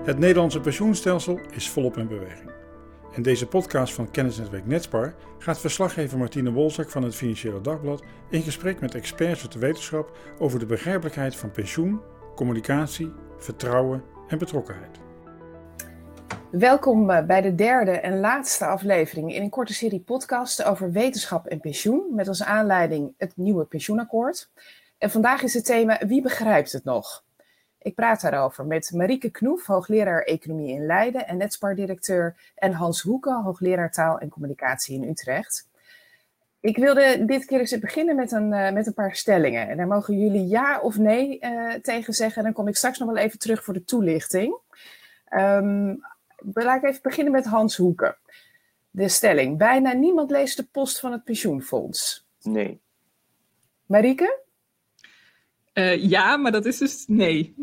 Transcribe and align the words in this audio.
Het 0.00 0.18
Nederlandse 0.18 0.60
pensioenstelsel 0.60 1.40
is 1.50 1.70
volop 1.70 1.96
in 1.96 2.08
beweging. 2.08 2.50
In 3.12 3.22
deze 3.22 3.46
podcast 3.46 3.94
van 3.94 4.10
Kennisnetwerk 4.10 4.66
Netspar 4.66 5.14
gaat 5.38 5.60
verslaggever 5.60 6.18
Martine 6.18 6.52
Wolzak 6.52 6.90
van 6.90 7.02
het 7.02 7.14
Financiële 7.14 7.60
Dagblad 7.60 8.02
in 8.30 8.42
gesprek 8.42 8.80
met 8.80 8.94
experts 8.94 9.42
uit 9.42 9.52
de 9.52 9.58
wetenschap 9.58 10.16
over 10.38 10.58
de 10.58 10.66
begrijpelijkheid 10.66 11.36
van 11.36 11.50
pensioen, 11.50 12.00
communicatie, 12.34 13.12
vertrouwen 13.38 14.04
en 14.28 14.38
betrokkenheid. 14.38 14.98
Welkom 16.50 17.10
eh, 17.10 17.26
bij 17.26 17.40
de 17.40 17.54
derde 17.54 17.90
en 17.90 18.20
laatste 18.20 18.66
aflevering 18.66 19.34
in 19.34 19.42
een 19.42 19.50
korte 19.50 19.74
serie 19.74 20.00
podcasts 20.00 20.64
over 20.64 20.92
wetenschap 20.92 21.46
en 21.46 21.60
pensioen, 21.60 22.14
met 22.14 22.28
als 22.28 22.42
aanleiding 22.42 23.14
het 23.18 23.32
nieuwe 23.36 23.64
pensioenakkoord. 23.64 24.50
En 24.98 25.10
vandaag 25.10 25.42
is 25.42 25.54
het 25.54 25.64
thema 25.64 26.00
Wie 26.06 26.22
begrijpt 26.22 26.72
het 26.72 26.84
nog? 26.84 27.24
Ik 27.82 27.94
praat 27.94 28.20
daarover 28.20 28.66
met 28.66 28.90
Marieke 28.94 29.30
Knoef, 29.30 29.66
hoogleraar 29.66 30.22
Economie 30.22 30.74
in 30.74 30.86
Leiden 30.86 31.26
en 31.26 31.36
Netspar-directeur, 31.36 32.36
en 32.54 32.72
Hans 32.72 33.02
Hoeken, 33.02 33.42
hoogleraar 33.42 33.90
Taal 33.90 34.18
en 34.18 34.28
Communicatie 34.28 34.94
in 34.94 35.08
Utrecht. 35.08 35.68
Ik 36.60 36.76
wilde 36.76 37.24
dit 37.24 37.44
keer 37.44 37.60
eens 37.60 37.78
beginnen 37.78 38.16
met 38.16 38.32
een, 38.32 38.52
uh, 38.52 38.70
met 38.70 38.86
een 38.86 38.94
paar 38.94 39.16
stellingen. 39.16 39.68
En 39.68 39.76
daar 39.76 39.86
mogen 39.86 40.18
jullie 40.18 40.46
ja 40.46 40.80
of 40.80 40.98
nee 40.98 41.38
uh, 41.40 41.74
tegen 41.74 42.12
zeggen. 42.12 42.42
Dan 42.42 42.52
kom 42.52 42.68
ik 42.68 42.76
straks 42.76 42.98
nog 42.98 43.08
wel 43.08 43.22
even 43.22 43.38
terug 43.38 43.64
voor 43.64 43.74
de 43.74 43.84
toelichting. 43.84 44.56
Um, 45.30 46.00
laat 46.38 46.82
ik 46.82 46.88
even 46.88 47.02
beginnen 47.02 47.32
met 47.32 47.44
Hans 47.44 47.76
Hoeken. 47.76 48.16
De 48.90 49.08
stelling: 49.08 49.58
bijna 49.58 49.92
niemand 49.92 50.30
leest 50.30 50.56
de 50.56 50.64
post 50.72 51.00
van 51.00 51.12
het 51.12 51.24
pensioenfonds. 51.24 52.26
Nee. 52.42 52.80
Marieke? 53.86 54.40
Uh, 55.80 56.04
ja, 56.04 56.36
maar 56.36 56.52
dat 56.52 56.66
is 56.66 56.78
dus 56.78 57.04
nee. 57.06 57.54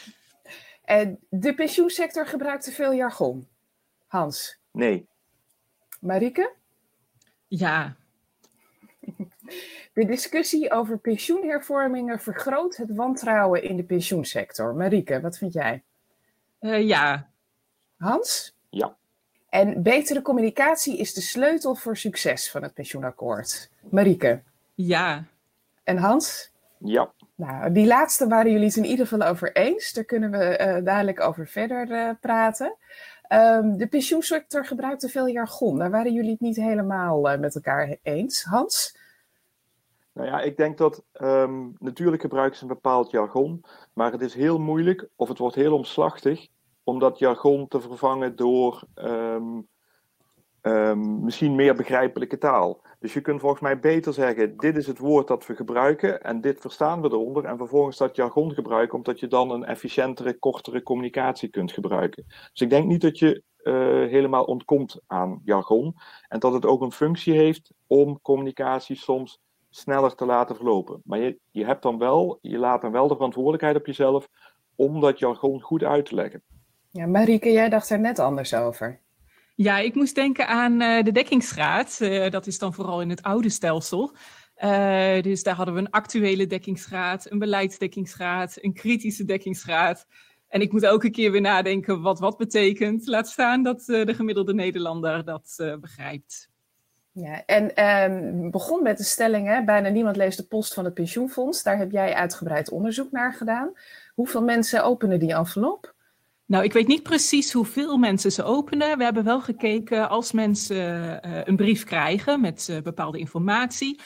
en 0.84 1.18
de 1.28 1.54
pensioensector 1.54 2.26
gebruikt 2.26 2.64
te 2.64 2.72
veel 2.72 2.94
jargon. 2.94 3.48
Hans? 4.06 4.58
Nee. 4.70 5.08
Marieke? 6.00 6.52
Ja. 7.48 7.96
De 9.92 10.04
discussie 10.04 10.70
over 10.70 10.98
pensioenhervormingen 10.98 12.20
vergroot 12.20 12.76
het 12.76 12.94
wantrouwen 12.94 13.62
in 13.62 13.76
de 13.76 13.84
pensioensector. 13.84 14.74
Marieke, 14.74 15.20
wat 15.20 15.38
vind 15.38 15.52
jij? 15.52 15.82
Uh, 16.60 16.86
ja. 16.86 17.30
Hans? 17.96 18.56
Ja. 18.70 18.96
En 19.48 19.82
betere 19.82 20.22
communicatie 20.22 20.98
is 20.98 21.14
de 21.14 21.20
sleutel 21.20 21.74
voor 21.74 21.96
succes 21.96 22.50
van 22.50 22.62
het 22.62 22.74
pensioenakkoord. 22.74 23.70
Marieke? 23.90 24.42
Ja. 24.74 25.24
En 25.84 25.96
Hans? 25.96 26.54
Ja. 26.78 27.12
Nou, 27.34 27.72
die 27.72 27.86
laatste 27.86 28.26
waren 28.28 28.50
jullie 28.50 28.66
het 28.66 28.76
in 28.76 28.84
ieder 28.84 29.06
geval 29.06 29.28
over 29.28 29.56
eens. 29.56 29.92
Daar 29.92 30.04
kunnen 30.04 30.30
we 30.30 30.58
uh, 30.60 30.84
dadelijk 30.84 31.20
over 31.20 31.46
verder 31.46 31.90
uh, 31.90 32.10
praten. 32.20 32.76
Um, 33.32 33.76
de 33.76 33.86
pensioensector 33.86 34.64
gebruikt 34.64 35.00
te 35.00 35.08
veel 35.08 35.28
jargon. 35.28 35.78
Daar 35.78 35.90
waren 35.90 36.12
jullie 36.12 36.30
het 36.30 36.40
niet 36.40 36.56
helemaal 36.56 37.32
uh, 37.32 37.38
met 37.38 37.54
elkaar 37.54 37.96
eens. 38.02 38.44
Hans? 38.44 38.98
Nou 40.12 40.28
ja, 40.28 40.40
ik 40.40 40.56
denk 40.56 40.78
dat 40.78 41.04
um, 41.20 41.76
natuurlijk 41.78 42.22
gebruiken 42.22 42.56
ze 42.56 42.62
een 42.62 42.68
bepaald 42.68 43.10
jargon, 43.10 43.64
maar 43.92 44.12
het 44.12 44.20
is 44.20 44.34
heel 44.34 44.58
moeilijk 44.58 45.08
of 45.16 45.28
het 45.28 45.38
wordt 45.38 45.56
heel 45.56 45.74
omslachtig 45.74 46.48
om 46.84 46.98
dat 46.98 47.18
jargon 47.18 47.68
te 47.68 47.80
vervangen 47.80 48.36
door 48.36 48.82
um, 48.94 49.68
misschien 51.24 51.54
meer 51.54 51.74
begrijpelijke 51.74 52.38
taal. 52.38 52.82
Dus 52.98 53.12
je 53.12 53.20
kunt 53.20 53.40
volgens 53.40 53.60
mij 53.60 53.78
beter 53.78 54.12
zeggen: 54.12 54.56
dit 54.56 54.76
is 54.76 54.86
het 54.86 54.98
woord 54.98 55.28
dat 55.28 55.46
we 55.46 55.54
gebruiken 55.54 56.22
en 56.22 56.40
dit 56.40 56.60
verstaan 56.60 57.02
we 57.02 57.08
eronder. 57.08 57.44
En 57.44 57.56
vervolgens 57.56 57.96
dat 57.96 58.16
jargon 58.16 58.52
gebruiken, 58.52 58.96
omdat 58.96 59.20
je 59.20 59.26
dan 59.26 59.50
een 59.50 59.64
efficiëntere, 59.64 60.38
kortere 60.38 60.82
communicatie 60.82 61.48
kunt 61.48 61.72
gebruiken. 61.72 62.24
Dus 62.26 62.60
ik 62.60 62.70
denk 62.70 62.86
niet 62.86 63.00
dat 63.00 63.18
je 63.18 63.42
uh, 63.62 63.74
helemaal 64.10 64.44
ontkomt 64.44 65.00
aan 65.06 65.40
jargon. 65.44 65.96
En 66.28 66.38
dat 66.38 66.52
het 66.52 66.66
ook 66.66 66.80
een 66.80 66.92
functie 66.92 67.34
heeft 67.34 67.72
om 67.86 68.20
communicatie 68.22 68.96
soms 68.96 69.40
sneller 69.70 70.14
te 70.14 70.26
laten 70.26 70.56
verlopen. 70.56 71.00
Maar 71.04 71.18
je, 71.18 71.38
je 71.50 71.64
hebt 71.64 71.82
dan 71.82 71.98
wel, 71.98 72.38
je 72.40 72.58
laat 72.58 72.80
dan 72.80 72.92
wel 72.92 73.08
de 73.08 73.14
verantwoordelijkheid 73.14 73.76
op 73.76 73.86
jezelf 73.86 74.28
om 74.74 75.00
dat 75.00 75.18
jargon 75.18 75.60
goed 75.60 75.82
uit 75.82 76.06
te 76.06 76.14
leggen. 76.14 76.42
Ja, 76.90 77.06
Marieke, 77.06 77.52
jij 77.52 77.68
dacht 77.68 77.90
er 77.90 78.00
net 78.00 78.18
anders 78.18 78.54
over. 78.54 79.00
Ja, 79.56 79.78
ik 79.78 79.94
moest 79.94 80.14
denken 80.14 80.48
aan 80.48 80.82
uh, 80.82 81.02
de 81.02 81.12
dekkingsgraad. 81.12 81.98
Uh, 82.02 82.30
dat 82.30 82.46
is 82.46 82.58
dan 82.58 82.74
vooral 82.74 83.00
in 83.00 83.10
het 83.10 83.22
oude 83.22 83.48
stelsel. 83.48 84.14
Uh, 84.64 85.22
dus 85.22 85.42
daar 85.42 85.54
hadden 85.54 85.74
we 85.74 85.80
een 85.80 85.90
actuele 85.90 86.46
dekkingsgraad, 86.46 87.30
een 87.30 87.38
beleidsdekkingsgraad, 87.38 88.58
een 88.60 88.74
kritische 88.74 89.24
dekkingsgraad. 89.24 90.06
En 90.48 90.60
ik 90.60 90.72
moet 90.72 90.82
elke 90.82 91.10
keer 91.10 91.30
weer 91.30 91.40
nadenken 91.40 92.02
wat 92.02 92.18
wat 92.18 92.36
betekent. 92.36 93.06
Laat 93.06 93.28
staan 93.28 93.62
dat 93.62 93.84
de 93.84 94.14
gemiddelde 94.14 94.54
Nederlander 94.54 95.24
dat 95.24 95.76
begrijpt. 95.80 96.50
Ja, 97.12 97.44
en 97.44 97.84
um, 98.10 98.50
begon 98.50 98.82
met 98.82 98.96
de 98.96 99.04
stelling, 99.04 99.46
hè, 99.46 99.64
bijna 99.64 99.88
niemand 99.88 100.16
leest 100.16 100.36
de 100.36 100.46
post 100.46 100.74
van 100.74 100.84
het 100.84 100.94
pensioenfonds. 100.94 101.62
Daar 101.62 101.78
heb 101.78 101.90
jij 101.90 102.14
uitgebreid 102.14 102.70
onderzoek 102.70 103.10
naar 103.10 103.32
gedaan. 103.32 103.72
Hoeveel 104.14 104.42
mensen 104.42 104.84
openen 104.84 105.18
die 105.18 105.34
envelop? 105.34 105.94
Nou, 106.46 106.64
ik 106.64 106.72
weet 106.72 106.86
niet 106.86 107.02
precies 107.02 107.52
hoeveel 107.52 107.96
mensen 107.96 108.32
ze 108.32 108.42
openen. 108.42 108.98
We 108.98 109.04
hebben 109.04 109.24
wel 109.24 109.40
gekeken 109.40 110.08
als 110.08 110.32
mensen 110.32 110.76
uh, 111.26 111.40
een 111.44 111.56
brief 111.56 111.84
krijgen 111.84 112.40
met 112.40 112.68
uh, 112.70 112.80
bepaalde 112.80 113.18
informatie. 113.18 114.00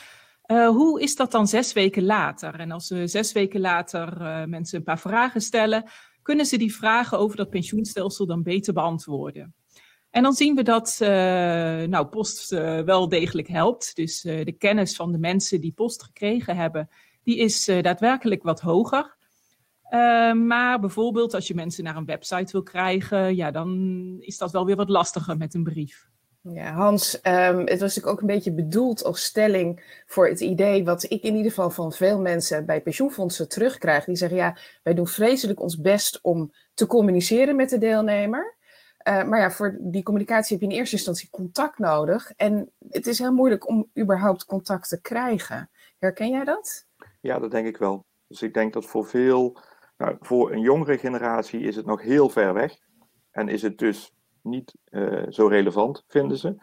Uh, 0.46 0.68
hoe 0.68 1.00
is 1.00 1.16
dat 1.16 1.30
dan 1.30 1.46
zes 1.46 1.72
weken 1.72 2.04
later? 2.04 2.60
En 2.60 2.70
als 2.70 2.88
we 2.88 3.06
zes 3.06 3.32
weken 3.32 3.60
later 3.60 4.18
mensen 4.48 4.78
een 4.78 4.84
paar 4.84 4.98
vragen 4.98 5.40
stellen, 5.40 5.90
kunnen 6.22 6.46
ze 6.46 6.58
die 6.58 6.74
vragen 6.74 7.18
over 7.18 7.36
dat 7.36 7.50
pensioenstelsel 7.50 8.26
dan 8.26 8.42
beter 8.42 8.72
beantwoorden. 8.72 9.54
En 10.10 10.22
dan 10.22 10.32
zien 10.32 10.54
we 10.54 10.62
dat 10.62 10.96
nou, 11.88 12.06
post 12.06 12.50
wel 12.84 13.08
degelijk 13.08 13.48
helpt. 13.48 13.96
Dus 13.96 14.20
de 14.20 14.54
kennis 14.58 14.96
van 14.96 15.12
de 15.12 15.18
mensen 15.18 15.60
die 15.60 15.72
post 15.72 16.02
gekregen 16.02 16.56
hebben, 16.56 16.88
die 17.22 17.36
is 17.36 17.64
daadwerkelijk 17.64 18.42
wat 18.42 18.60
hoger. 18.60 19.16
Uh, 19.90 20.32
maar 20.32 20.80
bijvoorbeeld 20.80 21.34
als 21.34 21.46
je 21.46 21.54
mensen 21.54 21.84
naar 21.84 21.96
een 21.96 22.04
website 22.04 22.52
wil 22.52 22.62
krijgen, 22.62 23.36
ja, 23.36 23.50
dan 23.50 24.16
is 24.20 24.38
dat 24.38 24.50
wel 24.50 24.66
weer 24.66 24.76
wat 24.76 24.88
lastiger 24.88 25.36
met 25.36 25.54
een 25.54 25.62
brief. 25.62 26.08
Ja, 26.42 26.72
Hans, 26.72 27.14
um, 27.14 27.58
het 27.58 27.68
was 27.68 27.80
natuurlijk 27.80 28.06
ook 28.06 28.20
een 28.20 28.26
beetje 28.26 28.52
bedoeld 28.52 29.04
als 29.04 29.22
stelling 29.22 30.02
voor 30.06 30.28
het 30.28 30.40
idee 30.40 30.84
wat 30.84 31.02
ik 31.02 31.22
in 31.22 31.36
ieder 31.36 31.50
geval 31.50 31.70
van 31.70 31.92
veel 31.92 32.20
mensen 32.20 32.66
bij 32.66 32.80
pensioenfondsen 32.80 33.48
terugkrijg. 33.48 34.04
Die 34.04 34.16
zeggen, 34.16 34.38
ja, 34.38 34.56
wij 34.82 34.94
doen 34.94 35.06
vreselijk 35.06 35.60
ons 35.60 35.80
best 35.80 36.18
om 36.22 36.52
te 36.74 36.86
communiceren 36.86 37.56
met 37.56 37.70
de 37.70 37.78
deelnemer. 37.78 38.56
Uh, 39.08 39.24
maar 39.24 39.40
ja, 39.40 39.50
voor 39.50 39.76
die 39.80 40.02
communicatie 40.02 40.56
heb 40.56 40.64
je 40.64 40.72
in 40.72 40.78
eerste 40.78 40.96
instantie 40.96 41.30
contact 41.30 41.78
nodig. 41.78 42.32
En 42.36 42.72
het 42.88 43.06
is 43.06 43.18
heel 43.18 43.32
moeilijk 43.32 43.68
om 43.68 43.90
überhaupt 43.98 44.44
contact 44.44 44.88
te 44.88 45.00
krijgen. 45.00 45.70
Herken 45.98 46.30
jij 46.30 46.44
dat? 46.44 46.86
Ja, 47.20 47.38
dat 47.38 47.50
denk 47.50 47.66
ik 47.66 47.76
wel. 47.76 48.04
Dus 48.26 48.42
ik 48.42 48.54
denk 48.54 48.72
dat 48.72 48.84
voor 48.84 49.06
veel 49.06 49.60
nou, 50.00 50.16
voor 50.20 50.52
een 50.52 50.60
jongere 50.60 50.98
generatie 50.98 51.60
is 51.60 51.76
het 51.76 51.86
nog 51.86 52.02
heel 52.02 52.28
ver 52.28 52.54
weg 52.54 52.78
en 53.30 53.48
is 53.48 53.62
het 53.62 53.78
dus 53.78 54.14
niet 54.42 54.74
uh, 54.90 55.22
zo 55.28 55.46
relevant, 55.46 56.04
vinden 56.08 56.38
ze. 56.38 56.56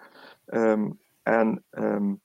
Um, 0.46 1.00
en 1.24 1.64
um, 1.72 2.22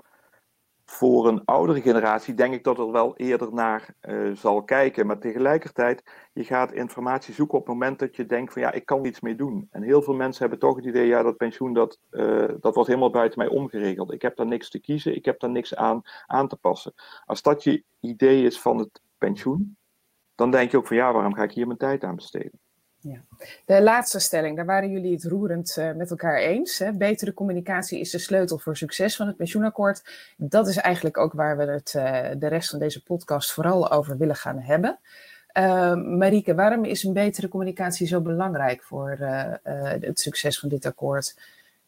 voor 0.84 1.28
een 1.28 1.45
oudere 1.45 1.81
generatie 1.81 2.34
denk 2.34 2.55
ik 2.55 2.65
dat 2.65 2.78
er 2.78 2.93
wel 2.93 3.17
eerder 3.17 3.53
naar 3.53 3.95
uh, 4.03 4.37
zal 4.37 4.62
kijken. 4.62 5.06
Maar 5.06 5.19
tegelijkertijd, 5.19 6.03
je 6.33 6.45
gaat 6.45 6.73
informatie 6.73 7.34
zoeken 7.34 7.59
op 7.59 7.67
het 7.67 7.75
moment 7.75 7.99
dat 7.99 8.17
je 8.17 8.27
denkt 8.27 8.53
van 8.53 8.62
ja, 8.62 8.73
ik 8.73 8.87
kan 8.87 9.05
iets 9.05 9.21
mee 9.21 9.34
doen. 9.34 9.69
En 9.71 9.83
heel 9.83 10.03
veel 10.03 10.15
mensen 10.15 10.41
hebben 10.41 10.59
toch 10.59 10.77
het 10.77 10.84
idee, 10.84 11.06
ja, 11.06 11.23
dat 11.23 11.37
pensioen, 11.37 11.73
dat, 11.73 11.99
uh, 12.11 12.49
dat 12.61 12.75
wordt 12.75 12.89
helemaal 12.89 13.11
buiten 13.11 13.39
mij 13.39 13.49
omgeregeld. 13.49 14.12
Ik 14.12 14.23
heb 14.23 14.37
daar 14.37 14.47
niks 14.47 14.71
te 14.71 14.81
kiezen, 14.81 15.17
ik 15.17 15.25
heb 15.25 15.41
daar 15.41 15.50
niks 15.50 15.75
aan 15.75 16.03
aan 16.27 16.49
te 16.49 16.56
passen. 16.56 16.94
Als 17.25 17.43
dat 17.43 17.62
je 17.62 17.84
idee 18.00 18.44
is 18.44 18.61
van 18.61 18.79
het 18.79 19.03
pensioen, 19.19 19.77
dan 20.43 20.51
denk 20.51 20.71
je 20.71 20.77
ook 20.77 20.87
van 20.87 20.97
ja, 20.97 21.13
waarom 21.13 21.35
ga 21.35 21.43
ik 21.43 21.53
hier 21.53 21.67
mijn 21.67 21.79
tijd 21.79 22.05
aan 22.05 22.15
besteden? 22.15 22.61
Ja. 22.99 23.25
De 23.65 23.83
laatste 23.83 24.19
stelling, 24.19 24.56
daar 24.56 24.67
waren 24.67 24.91
jullie 24.91 25.12
het 25.12 25.25
roerend 25.25 25.77
uh, 25.79 25.93
met 25.93 26.11
elkaar 26.11 26.37
eens. 26.37 26.79
Hè? 26.79 26.93
Betere 26.93 27.35
communicatie 27.35 28.00
is 28.00 28.11
de 28.11 28.19
sleutel 28.19 28.59
voor 28.59 28.77
succes 28.77 29.17
van 29.17 29.27
het 29.27 29.37
pensioenakkoord. 29.37 30.03
Dat 30.37 30.69
is 30.69 30.77
eigenlijk 30.77 31.19
ook 31.19 31.33
waar 31.33 31.56
we 31.56 31.65
het 31.65 31.94
uh, 31.97 32.29
de 32.39 32.47
rest 32.47 32.71
van 32.71 32.79
deze 32.79 33.03
podcast 33.03 33.53
vooral 33.53 33.91
over 33.91 34.17
willen 34.17 34.37
gaan 34.37 34.59
hebben. 34.59 34.99
Uh, 35.59 35.94
Marieke, 35.94 36.55
waarom 36.55 36.85
is 36.85 37.03
een 37.03 37.12
betere 37.12 37.49
communicatie 37.49 38.06
zo 38.06 38.21
belangrijk 38.21 38.83
voor 38.83 39.17
het 40.00 40.21
succes 40.21 40.59
van 40.59 40.69
dit 40.69 40.87
akkoord? 40.87 41.38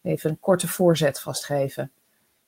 Even 0.03 0.31
een 0.31 0.41
korte 0.41 0.69
voorzet 0.69 1.21
vastgeven. 1.21 1.91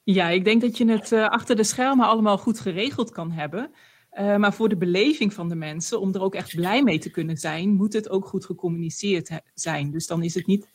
Ja, 0.03 0.29
ik 0.29 0.45
denk 0.45 0.61
dat 0.61 0.79
je 0.79 0.91
het 0.91 1.13
achter 1.13 1.57
de 1.57 1.65
schermen 1.65 2.07
allemaal 2.07 2.39
goed 2.39 2.61
geregeld 2.61 3.11
kan 3.11 3.31
hebben. 3.31 3.71
Uh, 4.19 4.37
maar 4.37 4.55
voor 4.55 4.69
de 4.69 4.77
beleving 4.77 5.33
van 5.35 5.49
de 5.49 5.55
mensen, 5.55 6.01
om 6.01 6.15
er 6.15 6.23
ook 6.23 6.35
echt 6.35 6.55
blij 6.55 6.83
mee 6.83 6.99
te 6.99 7.11
kunnen 7.11 7.37
zijn, 7.37 7.75
moet 7.75 7.93
het 7.93 8.09
ook 8.09 8.27
goed 8.27 8.45
gecommuniceerd 8.45 9.41
zijn. 9.55 9.91
Dus 9.91 10.07
dan 10.07 10.23
is 10.23 10.35
het 10.35 10.47
niet 10.47 10.69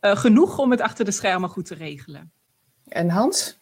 uh, 0.00 0.16
genoeg 0.16 0.58
om 0.58 0.70
het 0.70 0.80
achter 0.80 1.04
de 1.04 1.10
schermen 1.10 1.48
goed 1.48 1.64
te 1.64 1.74
regelen. 1.74 2.32
En 2.88 3.08
Hans? 3.08 3.58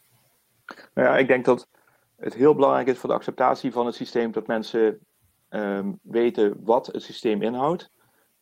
Nou 0.93 1.07
ja, 1.07 1.17
ik 1.17 1.27
denk 1.27 1.45
dat 1.45 1.67
het 2.15 2.33
heel 2.33 2.55
belangrijk 2.55 2.87
is 2.87 2.97
voor 2.97 3.09
de 3.09 3.15
acceptatie 3.15 3.71
van 3.71 3.85
het 3.85 3.95
systeem 3.95 4.31
dat 4.31 4.47
mensen 4.47 4.99
um, 5.49 5.99
weten 6.01 6.63
wat 6.63 6.87
het 6.87 7.03
systeem 7.03 7.41
inhoudt. 7.41 7.91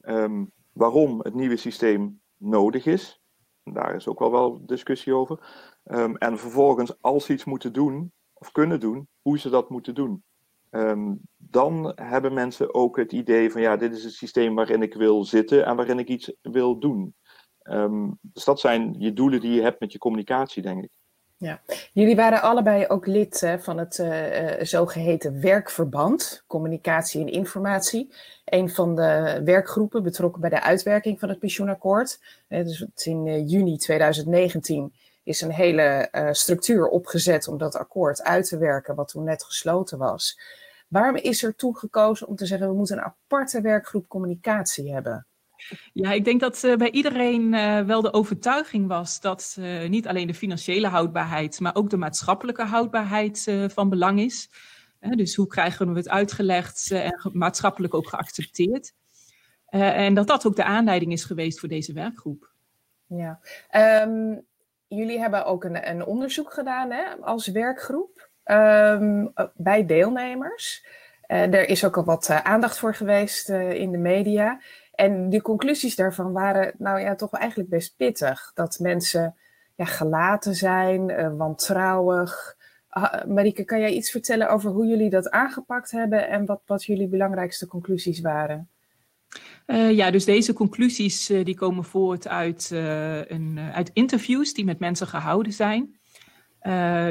Um, 0.01 0.51
waarom 0.71 1.19
het 1.19 1.33
nieuwe 1.33 1.57
systeem 1.57 2.21
nodig 2.37 2.85
is. 2.85 3.21
Daar 3.63 3.95
is 3.95 4.07
ook 4.07 4.19
wel 4.19 4.31
wel 4.31 4.65
discussie 4.65 5.13
over. 5.13 5.39
Ehm, 5.83 6.15
en 6.15 6.39
vervolgens, 6.39 7.01
als 7.01 7.25
ze 7.25 7.33
iets 7.33 7.43
moeten 7.43 7.73
doen 7.73 8.11
of 8.33 8.51
kunnen 8.51 8.79
doen, 8.79 9.07
hoe 9.21 9.39
ze 9.39 9.49
dat 9.49 9.69
moeten 9.69 9.95
doen. 9.95 10.23
Ehm, 10.73 11.11
dan 11.37 11.91
hebben 11.95 12.33
mensen 12.33 12.73
ook 12.73 12.97
het 12.97 13.11
idee 13.11 13.51
van 13.51 13.61
ja, 13.61 13.77
dit 13.77 13.93
is 13.93 14.03
het 14.03 14.13
systeem 14.13 14.55
waarin 14.55 14.81
ik 14.81 14.93
wil 14.93 15.25
zitten 15.25 15.65
en 15.65 15.75
waarin 15.75 15.99
ik 15.99 16.07
iets 16.07 16.33
wil 16.41 16.79
doen. 16.79 17.15
Ehm, 17.61 18.09
dus 18.21 18.43
dat 18.43 18.59
zijn 18.59 18.95
je 18.97 19.13
doelen 19.13 19.39
die 19.39 19.51
je 19.51 19.61
hebt 19.61 19.79
met 19.79 19.91
je 19.91 19.97
communicatie, 19.97 20.61
denk 20.61 20.83
ik. 20.83 20.91
Ja, 21.37 21.61
jullie 21.93 22.15
waren 22.15 22.41
allebei 22.41 22.87
ook 22.87 23.05
lid 23.05 23.39
hè, 23.39 23.59
van 23.59 23.77
het 23.77 23.97
uh, 23.97 24.51
zogeheten 24.61 25.41
werkverband, 25.41 26.43
communicatie 26.47 27.21
en 27.21 27.31
informatie. 27.31 28.13
Een 28.45 28.69
van 28.69 28.95
de 28.95 29.41
werkgroepen 29.43 30.03
betrokken 30.03 30.41
bij 30.41 30.49
de 30.49 30.61
uitwerking 30.61 31.19
van 31.19 31.29
het 31.29 31.39
pensioenakkoord. 31.39 32.19
Uh, 32.49 32.65
dus 32.65 32.85
in 33.03 33.47
juni 33.47 33.77
2019 33.77 34.93
is 35.23 35.41
een 35.41 35.51
hele 35.51 36.09
structuur 36.31 36.87
opgezet 36.87 37.47
om 37.47 37.57
dat 37.57 37.75
akkoord 37.75 38.23
uit 38.23 38.47
te 38.47 38.57
werken, 38.57 38.95
wat 38.95 39.07
toen 39.07 39.23
net 39.23 39.43
gesloten 39.43 39.97
was. 39.97 40.37
Waarom 40.93 41.15
is 41.15 41.43
er 41.43 41.55
toen 41.55 41.75
gekozen 41.75 42.27
om 42.27 42.35
te 42.35 42.45
zeggen 42.45 42.67
we 42.67 42.75
moeten 42.75 42.97
een 42.97 43.03
aparte 43.03 43.61
werkgroep 43.61 44.07
communicatie 44.07 44.93
hebben? 44.93 45.27
Ja, 45.93 46.11
ik 46.11 46.25
denk 46.25 46.39
dat 46.39 46.63
uh, 46.63 46.75
bij 46.75 46.91
iedereen 46.91 47.53
uh, 47.53 47.79
wel 47.79 48.01
de 48.01 48.13
overtuiging 48.13 48.87
was 48.87 49.19
dat 49.19 49.55
uh, 49.59 49.89
niet 49.89 50.07
alleen 50.07 50.27
de 50.27 50.33
financiële 50.33 50.87
houdbaarheid, 50.87 51.59
maar 51.59 51.75
ook 51.75 51.89
de 51.89 51.97
maatschappelijke 51.97 52.63
houdbaarheid 52.63 53.51
van 53.67 53.89
belang 53.89 54.19
is. 54.19 54.49
dus 54.99 55.35
hoe 55.35 55.47
krijgen 55.47 55.91
we 55.91 55.97
het 55.97 56.09
uitgelegd 56.09 56.91
en 56.91 57.29
maatschappelijk 57.31 57.93
ook 57.93 58.07
geaccepteerd? 58.07 58.93
en 59.69 60.13
dat 60.13 60.27
dat 60.27 60.47
ook 60.47 60.55
de 60.55 60.63
aanleiding 60.63 61.11
is 61.11 61.23
geweest 61.23 61.59
voor 61.59 61.69
deze 61.69 61.93
werkgroep. 61.93 62.51
Ja, 63.05 63.39
um, 64.05 64.45
jullie 64.87 65.19
hebben 65.19 65.45
ook 65.45 65.63
een, 65.63 65.89
een 65.89 66.05
onderzoek 66.05 66.53
gedaan 66.53 66.91
hè, 66.91 67.15
als 67.21 67.47
werkgroep 67.47 68.31
um, 68.45 69.33
bij 69.53 69.85
deelnemers. 69.85 70.85
er 71.27 71.69
is 71.69 71.85
ook 71.85 71.97
al 71.97 72.03
wat 72.03 72.29
aandacht 72.29 72.79
voor 72.79 72.95
geweest 72.95 73.49
in 73.49 73.91
de 73.91 73.97
media. 73.97 74.59
En 74.95 75.29
de 75.29 75.41
conclusies 75.41 75.95
daarvan 75.95 76.31
waren 76.31 76.73
nou 76.77 76.99
ja, 76.99 77.15
toch 77.15 77.33
eigenlijk 77.33 77.69
best 77.69 77.95
pittig. 77.97 78.51
Dat 78.53 78.79
mensen 78.79 79.35
ja, 79.75 79.85
gelaten 79.85 80.55
zijn, 80.55 81.37
wantrouwig. 81.37 82.55
Uh, 82.97 83.23
Marieke, 83.27 83.63
kan 83.63 83.79
jij 83.79 83.93
iets 83.93 84.11
vertellen 84.11 84.49
over 84.49 84.71
hoe 84.71 84.85
jullie 84.85 85.09
dat 85.09 85.29
aangepakt 85.29 85.91
hebben 85.91 86.27
en 86.27 86.45
wat, 86.45 86.61
wat 86.65 86.83
jullie 86.83 87.07
belangrijkste 87.07 87.67
conclusies 87.67 88.21
waren? 88.21 88.67
Ja, 89.67 90.11
dus 90.11 90.25
deze 90.25 90.53
conclusies 90.53 91.25
die 91.25 91.55
komen 91.55 91.83
voort 91.83 92.27
uit, 92.27 92.69
een, 93.27 93.59
uit 93.73 93.89
interviews 93.93 94.53
die 94.53 94.65
met 94.65 94.79
mensen 94.79 95.07
gehouden 95.07 95.53
zijn. 95.53 95.99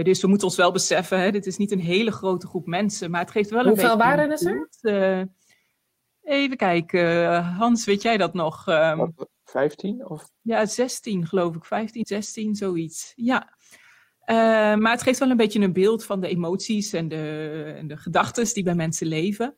Dus 0.03 0.21
we 0.21 0.27
moeten 0.27 0.47
ons 0.47 0.57
wel 0.57 0.73
beseffen, 0.73 1.21
hè, 1.21 1.31
dit 1.31 1.47
is 1.47 1.57
niet 1.57 1.71
een 1.71 1.81
hele 1.81 2.11
grote 2.11 2.47
groep 2.47 2.67
mensen, 2.67 3.11
maar 3.11 3.21
het 3.21 3.31
geeft 3.31 3.51
wel 3.51 3.65
Hoeveel 3.65 3.91
een 3.91 3.99
beetje... 3.99 4.15
Hoeveel 4.15 4.91
waren 4.91 5.21
er? 5.21 5.29
Even 6.23 6.57
kijken, 6.57 7.43
Hans, 7.45 7.85
weet 7.85 8.03
jij 8.03 8.17
dat 8.17 8.35
nog? 8.35 8.67
Um, 8.69 9.15
15 9.45 10.09
of? 10.09 10.31
Ja, 10.43 10.67
16 10.67 11.27
geloof 11.27 11.55
ik, 11.55 11.65
15, 11.65 12.07
16, 12.07 12.55
zoiets. 12.55 13.13
Ja. 13.17 13.57
Uh, 14.27 14.37
maar 14.77 14.93
het 14.93 15.03
geeft 15.03 15.19
wel 15.19 15.31
een 15.31 15.37
beetje 15.37 15.61
een 15.61 15.73
beeld 15.73 16.05
van 16.05 16.21
de 16.21 16.29
emoties 16.29 16.93
en 16.93 17.09
de, 17.09 17.75
en 17.77 17.87
de 17.87 17.97
gedachten 17.97 18.55
die 18.55 18.63
bij 18.63 18.75
mensen 18.75 19.07
leven. 19.07 19.57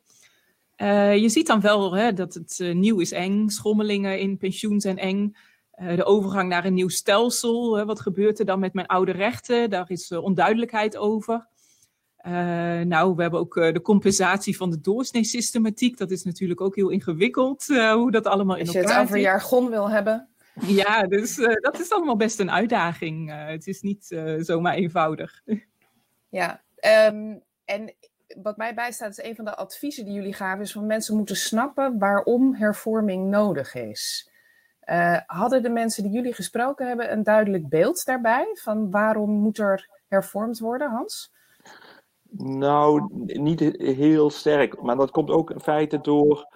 Uh, 0.77 1.17
je 1.17 1.29
ziet 1.29 1.47
dan 1.47 1.61
wel 1.61 1.95
hè, 1.95 2.13
dat 2.13 2.33
het 2.33 2.59
uh, 2.59 2.75
nieuw 2.75 2.99
is 2.99 3.11
eng, 3.11 3.47
schommelingen 3.47 4.19
in 4.19 4.37
pensioen 4.37 4.79
zijn 4.81 4.97
eng. 4.97 5.35
Uh, 5.81 5.95
de 5.95 6.05
overgang 6.05 6.49
naar 6.49 6.65
een 6.65 6.73
nieuw 6.73 6.89
stelsel, 6.89 7.85
wat 7.85 7.99
gebeurt 7.99 8.39
er 8.39 8.45
dan 8.45 8.59
met 8.59 8.73
mijn 8.73 8.87
oude 8.87 9.11
rechten? 9.11 9.69
Daar 9.69 9.89
is 9.89 10.11
onduidelijkheid 10.11 10.97
over. 10.97 11.47
Uh, 12.27 12.31
nou, 12.79 13.15
we 13.15 13.21
hebben 13.21 13.39
ook 13.39 13.55
uh, 13.55 13.73
de 13.73 13.81
compensatie 13.81 14.57
van 14.57 14.69
de 14.69 14.81
doorsneesystematiek. 14.81 15.97
Dat 15.97 16.11
is 16.11 16.23
natuurlijk 16.23 16.61
ook 16.61 16.75
heel 16.75 16.89
ingewikkeld, 16.89 17.69
uh, 17.69 17.93
hoe 17.93 18.11
dat 18.11 18.25
allemaal 18.25 18.55
in 18.55 18.65
elkaar 18.65 18.81
zit. 18.81 18.83
Als 18.83 18.93
je 18.93 18.99
het 18.99 19.09
over 19.09 19.21
jargon 19.21 19.69
wil 19.69 19.89
hebben. 19.89 20.29
Ja, 20.67 21.03
dus 21.03 21.35
dat 21.59 21.79
is 21.79 21.91
allemaal 21.91 22.15
best 22.15 22.39
een 22.39 22.51
uitdaging. 22.51 23.31
het 23.47 23.67
is 23.67 23.81
niet 23.81 24.17
zomaar 24.37 24.73
eenvoudig. 24.73 25.41
Ja, 26.29 26.63
um, 27.09 27.43
en 27.65 27.95
wat 28.41 28.57
mij 28.57 28.73
bijstaat 28.73 29.09
is 29.09 29.23
een 29.23 29.35
van 29.35 29.45
de 29.45 29.55
adviezen 29.55 30.05
die 30.05 30.13
jullie 30.13 30.33
gaven... 30.33 30.63
is 30.63 30.71
van 30.71 30.85
mensen 30.85 31.15
moeten 31.17 31.35
snappen 31.35 31.99
waarom 31.99 32.55
hervorming 32.55 33.29
nodig 33.29 33.75
is. 33.75 34.29
Hadden 35.25 35.63
de 35.63 35.69
mensen 35.69 36.03
die 36.03 36.11
jullie 36.11 36.33
gesproken 36.33 36.87
hebben 36.87 37.11
een 37.11 37.23
duidelijk 37.23 37.69
beeld 37.69 38.05
daarbij... 38.05 38.47
van 38.53 38.91
waarom 38.91 39.29
moet 39.29 39.57
er 39.57 39.89
hervormd 40.07 40.59
worden, 40.59 40.89
Hans? 40.89 41.33
Nou, 42.37 43.07
niet 43.25 43.59
heel 43.77 44.29
sterk. 44.29 44.81
Maar 44.81 44.95
dat 44.95 45.11
komt 45.11 45.29
ook 45.29 45.51
in 45.51 45.59
feite 45.59 46.01
door, 46.01 46.47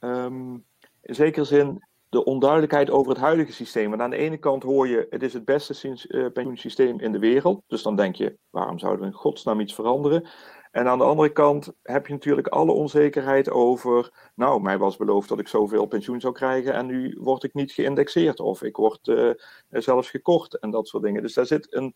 um, 0.00 0.64
in 1.02 1.14
zekere 1.14 1.44
zin, 1.44 1.84
de 2.08 2.24
onduidelijkheid 2.24 2.90
over 2.90 3.12
het 3.12 3.20
huidige 3.20 3.52
systeem. 3.52 3.88
Want 3.90 4.02
aan 4.02 4.10
de 4.10 4.16
ene 4.16 4.36
kant 4.36 4.62
hoor 4.62 4.88
je, 4.88 5.06
het 5.10 5.22
is 5.22 5.32
het 5.32 5.44
beste 5.44 5.88
uh, 6.08 6.26
pensioensysteem 6.32 7.00
in 7.00 7.12
de 7.12 7.18
wereld. 7.18 7.62
Dus 7.66 7.82
dan 7.82 7.96
denk 7.96 8.14
je, 8.14 8.38
waarom 8.50 8.78
zouden 8.78 9.00
we 9.00 9.06
in 9.06 9.18
godsnaam 9.18 9.60
iets 9.60 9.74
veranderen? 9.74 10.28
En 10.74 10.88
aan 10.88 10.98
de 10.98 11.04
andere 11.04 11.32
kant 11.32 11.72
heb 11.82 12.06
je 12.06 12.12
natuurlijk 12.12 12.46
alle 12.46 12.72
onzekerheid 12.72 13.50
over, 13.50 14.30
nou, 14.34 14.62
mij 14.62 14.78
was 14.78 14.96
beloofd 14.96 15.28
dat 15.28 15.38
ik 15.38 15.48
zoveel 15.48 15.86
pensioen 15.86 16.20
zou 16.20 16.34
krijgen 16.34 16.74
en 16.74 16.86
nu 16.86 17.16
word 17.20 17.44
ik 17.44 17.54
niet 17.54 17.72
geïndexeerd 17.72 18.40
of 18.40 18.62
ik 18.62 18.76
word 18.76 19.06
uh, 19.06 19.30
zelfs 19.70 20.10
gekort 20.10 20.58
en 20.58 20.70
dat 20.70 20.88
soort 20.88 21.02
dingen. 21.02 21.22
Dus 21.22 21.34
daar 21.34 21.46
zit 21.46 21.74
een, 21.74 21.94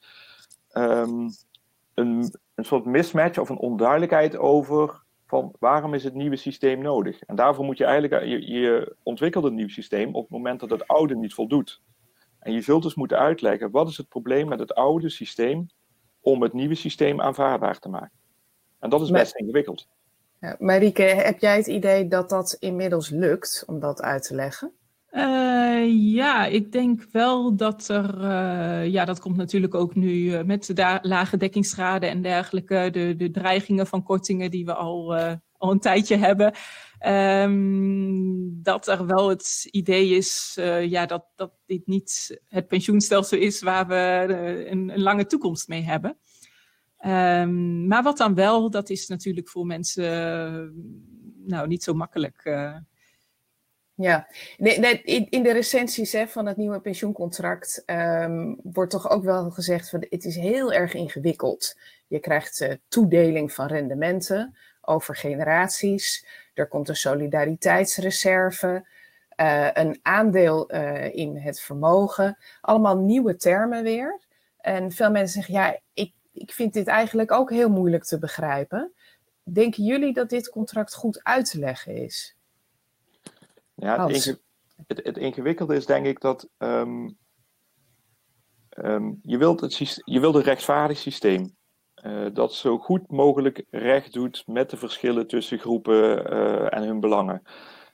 um, 0.72 1.30
een, 1.94 2.34
een 2.54 2.64
soort 2.64 2.84
mismatch 2.84 3.38
of 3.38 3.48
een 3.48 3.58
onduidelijkheid 3.58 4.36
over 4.36 5.02
van 5.26 5.54
waarom 5.58 5.94
is 5.94 6.04
het 6.04 6.14
nieuwe 6.14 6.36
systeem 6.36 6.82
nodig. 6.82 7.22
En 7.22 7.36
daarvoor 7.36 7.64
moet 7.64 7.78
je 7.78 7.84
eigenlijk, 7.84 8.24
je, 8.24 8.46
je 8.46 8.96
ontwikkelt 9.02 9.44
een 9.44 9.54
nieuw 9.54 9.68
systeem 9.68 10.14
op 10.14 10.22
het 10.22 10.30
moment 10.30 10.60
dat 10.60 10.70
het 10.70 10.86
oude 10.86 11.16
niet 11.16 11.34
voldoet. 11.34 11.82
En 12.38 12.52
je 12.52 12.60
zult 12.60 12.82
dus 12.82 12.94
moeten 12.94 13.18
uitleggen, 13.18 13.70
wat 13.70 13.88
is 13.88 13.96
het 13.96 14.08
probleem 14.08 14.48
met 14.48 14.58
het 14.58 14.74
oude 14.74 15.08
systeem 15.08 15.66
om 16.20 16.42
het 16.42 16.52
nieuwe 16.52 16.74
systeem 16.74 17.20
aanvaardbaar 17.20 17.78
te 17.78 17.88
maken. 17.88 18.16
En 18.78 18.90
dat 18.90 19.00
is 19.00 19.10
best 19.10 19.32
maar, 19.32 19.42
ingewikkeld. 19.42 19.86
Ja, 20.40 20.56
Marieke, 20.58 21.02
heb 21.02 21.38
jij 21.38 21.56
het 21.56 21.66
idee 21.66 22.08
dat 22.08 22.28
dat 22.28 22.56
inmiddels 22.58 23.10
lukt 23.10 23.64
om 23.66 23.80
dat 23.80 24.02
uit 24.02 24.22
te 24.22 24.34
leggen? 24.34 24.72
Uh, 25.10 26.12
ja, 26.14 26.46
ik 26.46 26.72
denk 26.72 27.06
wel 27.12 27.56
dat 27.56 27.88
er, 27.88 28.14
uh, 28.20 28.86
ja, 28.86 29.04
dat 29.04 29.20
komt 29.20 29.36
natuurlijk 29.36 29.74
ook 29.74 29.94
nu 29.94 30.12
uh, 30.12 30.42
met 30.42 30.76
de 30.76 30.98
lage 31.02 31.36
dekkingsgraden 31.36 32.10
en 32.10 32.22
dergelijke, 32.22 32.88
de, 32.92 33.16
de 33.16 33.30
dreigingen 33.30 33.86
van 33.86 34.02
kortingen 34.02 34.50
die 34.50 34.64
we 34.64 34.74
al, 34.74 35.14
al 35.52 35.70
een 35.70 35.80
tijdje 35.80 36.16
hebben, 36.16 36.54
um, 37.06 38.62
dat 38.62 38.88
er 38.88 39.06
wel 39.06 39.28
het 39.28 39.68
idee 39.70 40.08
is 40.08 40.58
ja, 40.82 41.06
dat, 41.06 41.24
dat 41.36 41.52
dit 41.66 41.86
niet 41.86 42.40
het 42.48 42.68
pensioenstelsel 42.68 43.38
is 43.38 43.62
waar 43.62 43.86
we 43.86 44.24
een, 44.68 44.88
een 44.88 45.00
lange 45.00 45.26
toekomst 45.26 45.68
mee 45.68 45.82
hebben. 45.82 46.16
Um, 47.06 47.86
maar 47.86 48.02
wat 48.02 48.16
dan 48.16 48.34
wel, 48.34 48.70
dat 48.70 48.90
is 48.90 49.08
natuurlijk 49.08 49.48
voor 49.48 49.66
mensen 49.66 50.04
nou, 51.46 51.66
niet 51.66 51.82
zo 51.82 51.94
makkelijk. 51.94 52.42
Ja, 53.94 54.28
in, 55.30 55.42
de 55.42 55.52
recensies 55.52 56.12
hè, 56.12 56.26
van 56.26 56.46
het 56.46 56.56
nieuwe 56.56 56.80
pensioencontract 56.80 57.82
um, 57.86 58.60
wordt 58.62 58.90
toch 58.90 59.10
ook 59.10 59.24
wel 59.24 59.50
gezegd 59.50 59.90
van 59.90 60.06
het 60.08 60.24
is 60.24 60.36
heel 60.36 60.72
erg 60.72 60.94
ingewikkeld. 60.94 61.78
Je 62.06 62.18
krijgt 62.18 62.60
uh, 62.60 62.72
toedeling 62.88 63.52
van 63.52 63.66
rendementen 63.66 64.56
over 64.80 65.16
generaties. 65.16 66.26
Er 66.54 66.68
komt 66.68 66.88
een 66.88 66.96
solidariteitsreserve, 66.96 68.86
een 69.72 69.98
aandeel 70.02 70.66
in 71.10 71.36
het 71.36 71.60
vermogen. 71.60 72.38
Allemaal 72.60 72.98
nieuwe 72.98 73.36
termen 73.36 73.82
weer. 73.82 74.20
En 74.58 74.92
veel 74.92 75.10
mensen 75.10 75.42
zeggen 75.42 75.54
ja, 75.54 75.80
ik, 75.94 76.12
ik 76.38 76.52
vind 76.52 76.72
dit 76.72 76.86
eigenlijk 76.86 77.32
ook 77.32 77.50
heel 77.50 77.70
moeilijk 77.70 78.04
te 78.04 78.18
begrijpen. 78.18 78.92
Denken 79.42 79.84
jullie 79.84 80.12
dat 80.12 80.28
dit 80.28 80.50
contract 80.50 80.94
goed 80.94 81.24
uit 81.24 81.50
te 81.50 81.58
leggen 81.58 81.94
is? 81.94 82.36
Ja, 83.74 84.06
het, 84.06 84.26
inge 84.26 84.38
het, 84.86 85.00
het, 85.02 85.16
ingewikkelde 85.16 85.76
is 85.76 85.86
denk 85.86 86.06
ik 86.06 86.20
dat 86.20 86.48
um, 86.58 87.16
um, 88.70 89.18
je, 89.22 89.38
wilt 89.38 89.60
het, 89.60 90.02
je 90.04 90.20
wilt 90.20 90.34
een 90.34 90.42
rechtvaardig 90.42 90.98
systeem. 90.98 91.56
Uh, 92.04 92.26
dat 92.32 92.54
zo 92.54 92.78
goed 92.78 93.10
mogelijk 93.10 93.64
recht 93.70 94.12
doet 94.12 94.42
met 94.46 94.70
de 94.70 94.76
verschillen 94.76 95.26
tussen 95.26 95.58
groepen 95.58 96.32
uh, 96.32 96.74
en 96.74 96.82
hun 96.82 97.00
belangen. 97.00 97.42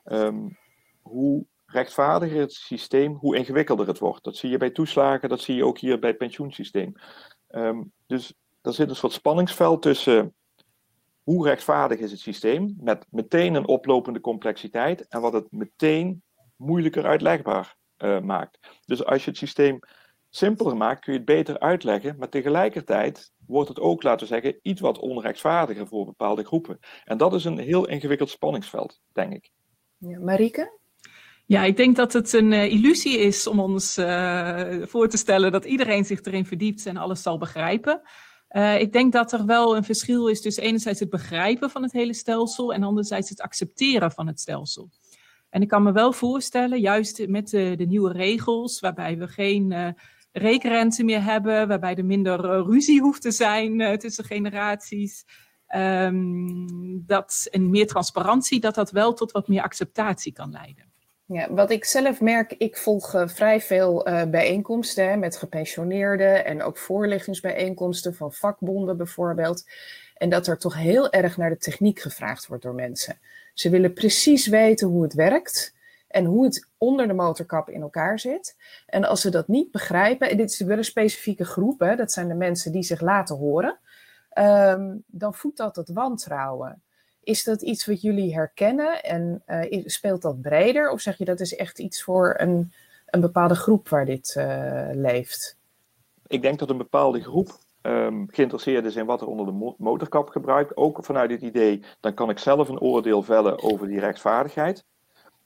Um, 0.05 0.59
hoe 1.03 1.47
rechtvaardiger 1.67 2.41
het 2.41 2.53
systeem, 2.53 3.15
hoe 3.15 3.37
ingewikkelder 3.37 3.87
het 3.87 3.99
wordt. 3.99 4.25
Dat 4.25 4.37
zie 4.37 4.51
je 4.51 4.57
bij 4.57 4.71
toeslagen, 4.71 5.29
dat 5.29 5.41
zie 5.41 5.55
je 5.55 5.65
ook 5.65 5.79
hier 5.79 5.99
bij 5.99 6.09
het 6.09 6.19
pensioensysteem. 6.19 6.93
Dus 8.07 8.35
er 8.63 8.73
zit 8.73 8.89
een 8.89 8.97
soort 8.97 9.13
spanningsveld 9.13 9.83
tussen 9.83 10.35
hoe 11.23 11.47
rechtvaardig 11.47 11.99
is 11.99 12.11
het 12.11 12.21
systeem, 12.21 12.75
met 12.81 13.07
meteen 13.11 13.55
een 13.55 13.67
oplopende 13.69 14.21
complexiteit 14.21 15.09
en 15.09 15.21
wat 15.21 15.33
het 15.33 15.53
meteen 15.53 16.23
moeilijker 16.57 17.07
uitlegbaar 17.07 17.77
maakt. 18.23 18.59
Dus 18.85 19.05
als 19.05 19.25
je 19.25 19.31
het 19.31 19.39
systeem 19.39 19.79
simpeler 20.29 20.77
maakt, 20.77 21.01
kun 21.01 21.13
je 21.13 21.19
het 21.19 21.29
beter 21.29 21.59
uitleggen, 21.59 22.17
maar 22.19 22.29
tegelijkertijd 22.29 23.33
wordt 23.47 23.69
het 23.69 23.81
ook, 23.81 24.03
laten 24.03 24.27
we 24.27 24.33
zeggen, 24.33 24.59
iets 24.63 24.81
wat 24.81 24.99
onrechtvaardiger 24.99 25.87
voor 25.87 26.05
bepaalde 26.05 26.45
groepen. 26.45 26.79
En 27.05 27.19
dat 27.19 27.35
is 27.35 27.45
een 27.45 27.59
heel 27.59 27.89
ingewikkeld 27.89 28.31
spanningsveld, 28.31 29.01
denk 29.13 29.33
ik. 29.33 29.51
Ja, 29.97 30.19
Marieke? 30.19 30.79
Ja, 31.47 31.65
ik 31.65 31.77
denk 31.77 31.97
dat 31.97 32.13
het 32.13 32.33
een 32.33 32.53
uh, 32.53 32.73
illusie 32.73 33.19
is 33.19 33.47
om 33.47 33.61
ons 33.61 33.99
uh, 33.99 34.83
voor 34.83 35.09
te 35.09 35.17
stellen 35.17 35.53
dat 35.53 35.65
iedereen 35.65 36.05
zich 36.05 36.23
erin 36.23 36.47
verdiept 36.47 36.87
en 36.87 36.97
alles 36.97 37.23
zal 37.23 37.39
begrijpen. 37.39 38.01
Uh, 38.51 38.81
ik 38.81 38.93
denk 38.93 39.13
dat 39.13 39.33
er 39.33 39.47
wel 39.47 39.77
een 39.77 39.85
verschil 39.85 40.29
is 40.29 40.41
tussen 40.41 40.63
enerzijds 40.63 41.01
het 41.01 41.11
begrijpen 41.11 41.71
van 41.71 41.83
het 41.83 41.93
hele 41.93 42.15
stelsel 42.15 42.73
en 42.73 42.83
anderzijds 42.83 43.29
het 43.29 43.41
accepteren 43.41 44.13
van 44.13 44.27
het 44.27 44.41
stelsel. 44.41 44.91
En 45.51 45.63
ik 45.63 45.69
kan 45.69 45.83
me 45.83 45.93
wel 45.93 46.13
voorstellen, 46.13 46.81
juist 46.81 47.29
met 47.29 47.49
de, 47.49 47.75
de 47.77 47.87
nieuwe 47.87 48.13
regels, 48.13 48.81
waarbij 48.81 49.19
we 49.19 49.29
geen 49.29 49.95
rekenrente 50.33 51.05
meer 51.05 51.23
hebben, 51.23 51.69
waarbij 51.69 51.95
er 51.95 52.05
minder 52.05 52.65
ruzie 52.67 53.01
hoeft 53.01 53.23
te 53.23 53.31
zijn 53.31 53.99
tussen 53.99 54.25
generaties, 54.25 55.25
um, 55.77 57.07
dat, 57.07 57.49
en 57.51 57.71
meer 57.71 57.87
transparantie, 57.87 58.61
dat 58.61 58.75
dat 58.75 58.91
wel 58.91 59.13
tot 59.13 59.33
wat 59.33 59.49
meer 59.49 59.63
acceptatie 59.63 60.33
kan 60.33 60.51
leiden. 60.51 60.94
Ja, 61.27 61.53
wat 61.53 61.71
ik 61.71 61.85
zelf 61.85 62.21
merk, 62.21 62.53
ik 62.53 62.77
volg 62.77 63.15
uh, 63.15 63.29
vrij 63.29 63.61
veel 63.61 64.09
uh, 64.09 64.23
bijeenkomsten 64.25 65.09
hè, 65.09 65.17
met 65.17 65.37
gepensioneerden 65.37 66.45
en 66.45 66.63
ook 66.63 66.79
voorlichtingsbijeenkomsten 66.79 68.15
van 68.15 68.33
vakbonden 68.33 68.97
bijvoorbeeld. 68.97 69.69
En 70.15 70.29
dat 70.29 70.47
er 70.47 70.59
toch 70.59 70.75
heel 70.75 71.13
erg 71.13 71.37
naar 71.37 71.51
de 71.51 71.57
techniek 71.57 72.01
gevraagd 72.01 72.47
wordt 72.47 72.63
door 72.63 72.75
mensen. 72.75 73.19
Ze 73.55 73.71
willen 73.71 73.93
precies 73.93 74.47
weten 74.47 74.89
hoe 74.89 75.03
het 75.03 75.15
werkt 75.15 75.75
en 76.09 76.25
hoe 76.25 76.45
het 76.45 76.69
onder 76.79 77.07
de 77.07 77.15
motorkap 77.15 77.69
in 77.69 77.83
elkaar 77.83 78.19
zit. 78.19 78.57
En 78.87 79.05
als 79.05 79.21
ze 79.21 79.31
dat 79.31 79.49
niet 79.49 79.71
begrijpen, 79.71 80.31
en 80.31 80.37
dit 80.37 80.51
is 80.51 80.61
wel 80.61 80.83
specifieke 80.83 81.45
groep, 81.45 81.81
hè, 81.81 81.97
dat 81.97 82.13
zijn 82.13 82.29
de 82.29 82.35
mensen 82.35 82.73
die 82.73 82.83
zich 82.83 83.01
laten 83.01 83.37
horen, 83.37 83.79
um, 84.39 85.05
dan 85.07 85.35
voedt 85.35 85.57
dat 85.57 85.77
het 85.77 85.93
wantrouwen. 85.93 86.83
Is 87.25 87.45
dat 87.45 87.63
iets 87.63 87.87
wat 87.87 88.01
jullie 88.01 88.35
herkennen 88.35 89.03
en 89.03 89.43
uh, 89.47 89.83
speelt 89.85 90.23
dat 90.23 90.41
breder? 90.41 90.91
Of 90.91 91.01
zeg 91.01 91.19
je 91.19 91.25
dat 91.25 91.41
is 91.41 91.57
echt 91.57 91.79
iets 91.79 92.03
voor 92.03 92.35
een, 92.39 92.73
een 93.07 93.21
bepaalde 93.21 93.55
groep 93.55 93.89
waar 93.89 94.07
dit 94.07 94.35
uh, 94.39 94.89
leeft? 94.93 95.57
Ik 96.27 96.43
denk 96.43 96.59
dat 96.59 96.71
een 96.71 96.77
bepaalde 96.79 97.23
groep 97.23 97.59
um, 97.83 98.27
geïnteresseerd 98.31 98.85
is 98.85 98.97
in 98.97 99.07
wat 99.07 99.21
er 99.21 99.27
onder 99.27 99.47
de 99.47 99.75
motorkap 99.79 100.29
gebruikt. 100.29 100.77
Ook 100.77 101.05
vanuit 101.05 101.31
het 101.31 101.43
idee, 101.43 101.83
dan 102.01 102.15
kan 102.15 102.31
ik 102.31 102.39
zelf 102.39 102.69
een 102.69 102.81
oordeel 102.81 103.23
vellen 103.23 103.63
over 103.63 103.89
die 103.89 104.01
rechtvaardigheid. 104.01 104.85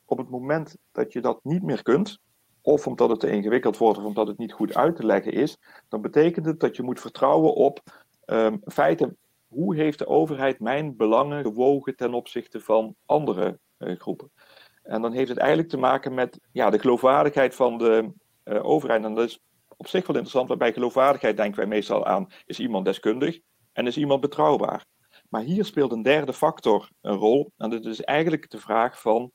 Op 0.04 0.18
het 0.18 0.28
moment 0.28 0.76
dat 0.92 1.12
je 1.12 1.20
dat 1.20 1.40
niet 1.42 1.62
meer 1.62 1.82
kunt, 1.82 2.18
of 2.62 2.87
omdat 2.87 3.11
het 3.11 3.20
te 3.20 3.30
ingewikkeld 3.30 3.76
wordt 3.76 3.99
of 3.99 4.04
omdat 4.04 4.26
het 4.26 4.38
niet 4.38 4.52
goed 4.52 4.75
uit 4.75 4.97
te 4.97 5.06
leggen 5.06 5.32
is, 5.32 5.56
dan 5.88 6.00
betekent 6.00 6.47
het 6.47 6.61
dat 6.61 6.76
je 6.76 6.82
moet 6.82 7.00
vertrouwen 7.00 7.54
op 7.54 7.80
um, 8.26 8.61
feiten 8.64 9.16
hoe 9.49 9.76
heeft 9.76 9.99
de 9.99 10.07
overheid 10.07 10.61
mijn 10.61 10.97
belangen 10.97 11.43
gewogen 11.43 11.97
ten 11.97 12.14
opzichte 12.14 12.61
van 12.61 12.95
andere 13.07 13.59
uh, 13.78 13.97
groepen? 13.97 14.31
En 14.83 15.02
dan 15.02 15.12
heeft 15.12 15.28
het 15.28 15.38
eigenlijk 15.38 15.69
te 15.69 15.76
maken 15.76 16.14
met 16.14 16.40
ja, 16.52 16.71
de 16.71 16.78
geloofwaardigheid 16.78 17.55
van 17.55 17.78
de 17.78 18.12
uh, 18.45 18.64
overheid. 18.64 19.05
En 19.05 19.14
dat 19.14 19.25
is 19.25 19.40
op 19.76 19.87
zich 19.87 20.07
wel 20.07 20.17
interessant, 20.17 20.49
want 20.49 20.61
bij 20.61 20.73
geloofwaardigheid 20.73 21.37
denken 21.37 21.59
wij 21.59 21.69
meestal 21.69 22.07
aan: 22.07 22.26
is 22.47 22.61
iemand 22.61 22.85
deskundig 22.85 23.38
en 23.73 23.87
is 23.87 23.97
iemand 23.97 24.21
betrouwbaar? 24.21 24.85
Maar 25.28 25.43
hier 25.43 25.64
speelt 25.64 25.93
een 25.93 26.02
derde 26.02 26.33
factor 26.33 26.88
een 27.00 27.17
rol. 27.17 27.52
En 27.57 27.71
dat 27.71 27.85
is 27.85 28.02
eigenlijk 28.02 28.50
de 28.50 28.59
vraag 28.59 29.00
van 29.00 29.33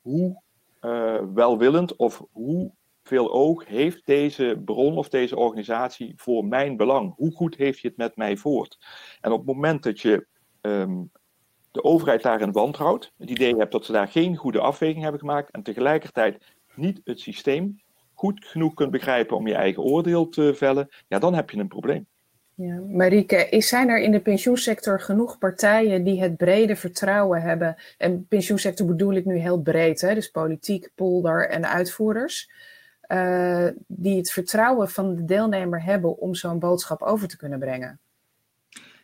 hoe 0.00 0.42
uh, 0.80 1.22
welwillend 1.34 1.96
of 1.96 2.22
hoe 2.32 2.72
veel 3.04 3.32
oog 3.32 3.66
heeft 3.66 4.06
deze 4.06 4.62
bron 4.64 4.96
of 4.96 5.08
deze 5.08 5.36
organisatie 5.36 6.12
voor 6.16 6.44
mijn 6.44 6.76
belang? 6.76 7.14
Hoe 7.16 7.32
goed 7.32 7.56
heeft 7.56 7.80
je 7.80 7.88
het 7.88 7.96
met 7.96 8.16
mij 8.16 8.36
voort? 8.36 8.78
En 9.20 9.32
op 9.32 9.38
het 9.38 9.46
moment 9.46 9.82
dat 9.82 10.00
je 10.00 10.26
um, 10.60 11.10
de 11.70 11.84
overheid 11.84 12.22
daarin 12.22 12.52
wantrouwt, 12.52 13.12
het 13.18 13.30
idee 13.30 13.56
hebt 13.56 13.72
dat 13.72 13.84
ze 13.84 13.92
daar 13.92 14.08
geen 14.08 14.36
goede 14.36 14.60
afweging 14.60 15.02
hebben 15.02 15.20
gemaakt 15.20 15.50
en 15.50 15.62
tegelijkertijd 15.62 16.44
niet 16.74 17.00
het 17.04 17.20
systeem 17.20 17.82
goed 18.14 18.44
genoeg 18.44 18.74
kunt 18.74 18.90
begrijpen 18.90 19.36
om 19.36 19.46
je 19.46 19.54
eigen 19.54 19.82
oordeel 19.82 20.28
te 20.28 20.54
vellen, 20.54 20.88
ja, 21.08 21.18
dan 21.18 21.34
heb 21.34 21.50
je 21.50 21.58
een 21.58 21.68
probleem. 21.68 22.06
Ja, 22.56 22.80
Marieke, 22.88 23.48
is, 23.48 23.68
zijn 23.68 23.88
er 23.88 24.00
in 24.00 24.10
de 24.10 24.20
pensioensector 24.20 25.00
genoeg 25.00 25.38
partijen 25.38 26.04
die 26.04 26.20
het 26.20 26.36
brede 26.36 26.76
vertrouwen 26.76 27.42
hebben? 27.42 27.76
En 27.98 28.26
pensioensector 28.28 28.86
bedoel 28.86 29.12
ik 29.12 29.24
nu 29.24 29.36
heel 29.36 29.60
breed, 29.60 30.00
hè? 30.00 30.14
dus 30.14 30.28
politiek, 30.28 30.90
polder 30.94 31.48
en 31.48 31.68
uitvoerders 31.68 32.50
uh, 33.08 33.68
die 33.86 34.16
het 34.16 34.30
vertrouwen 34.30 34.88
van 34.88 35.14
de 35.14 35.24
deelnemer 35.24 35.82
hebben 35.82 36.18
om 36.18 36.34
zo'n 36.34 36.58
boodschap 36.58 37.02
over 37.02 37.28
te 37.28 37.36
kunnen 37.36 37.58
brengen? 37.58 38.00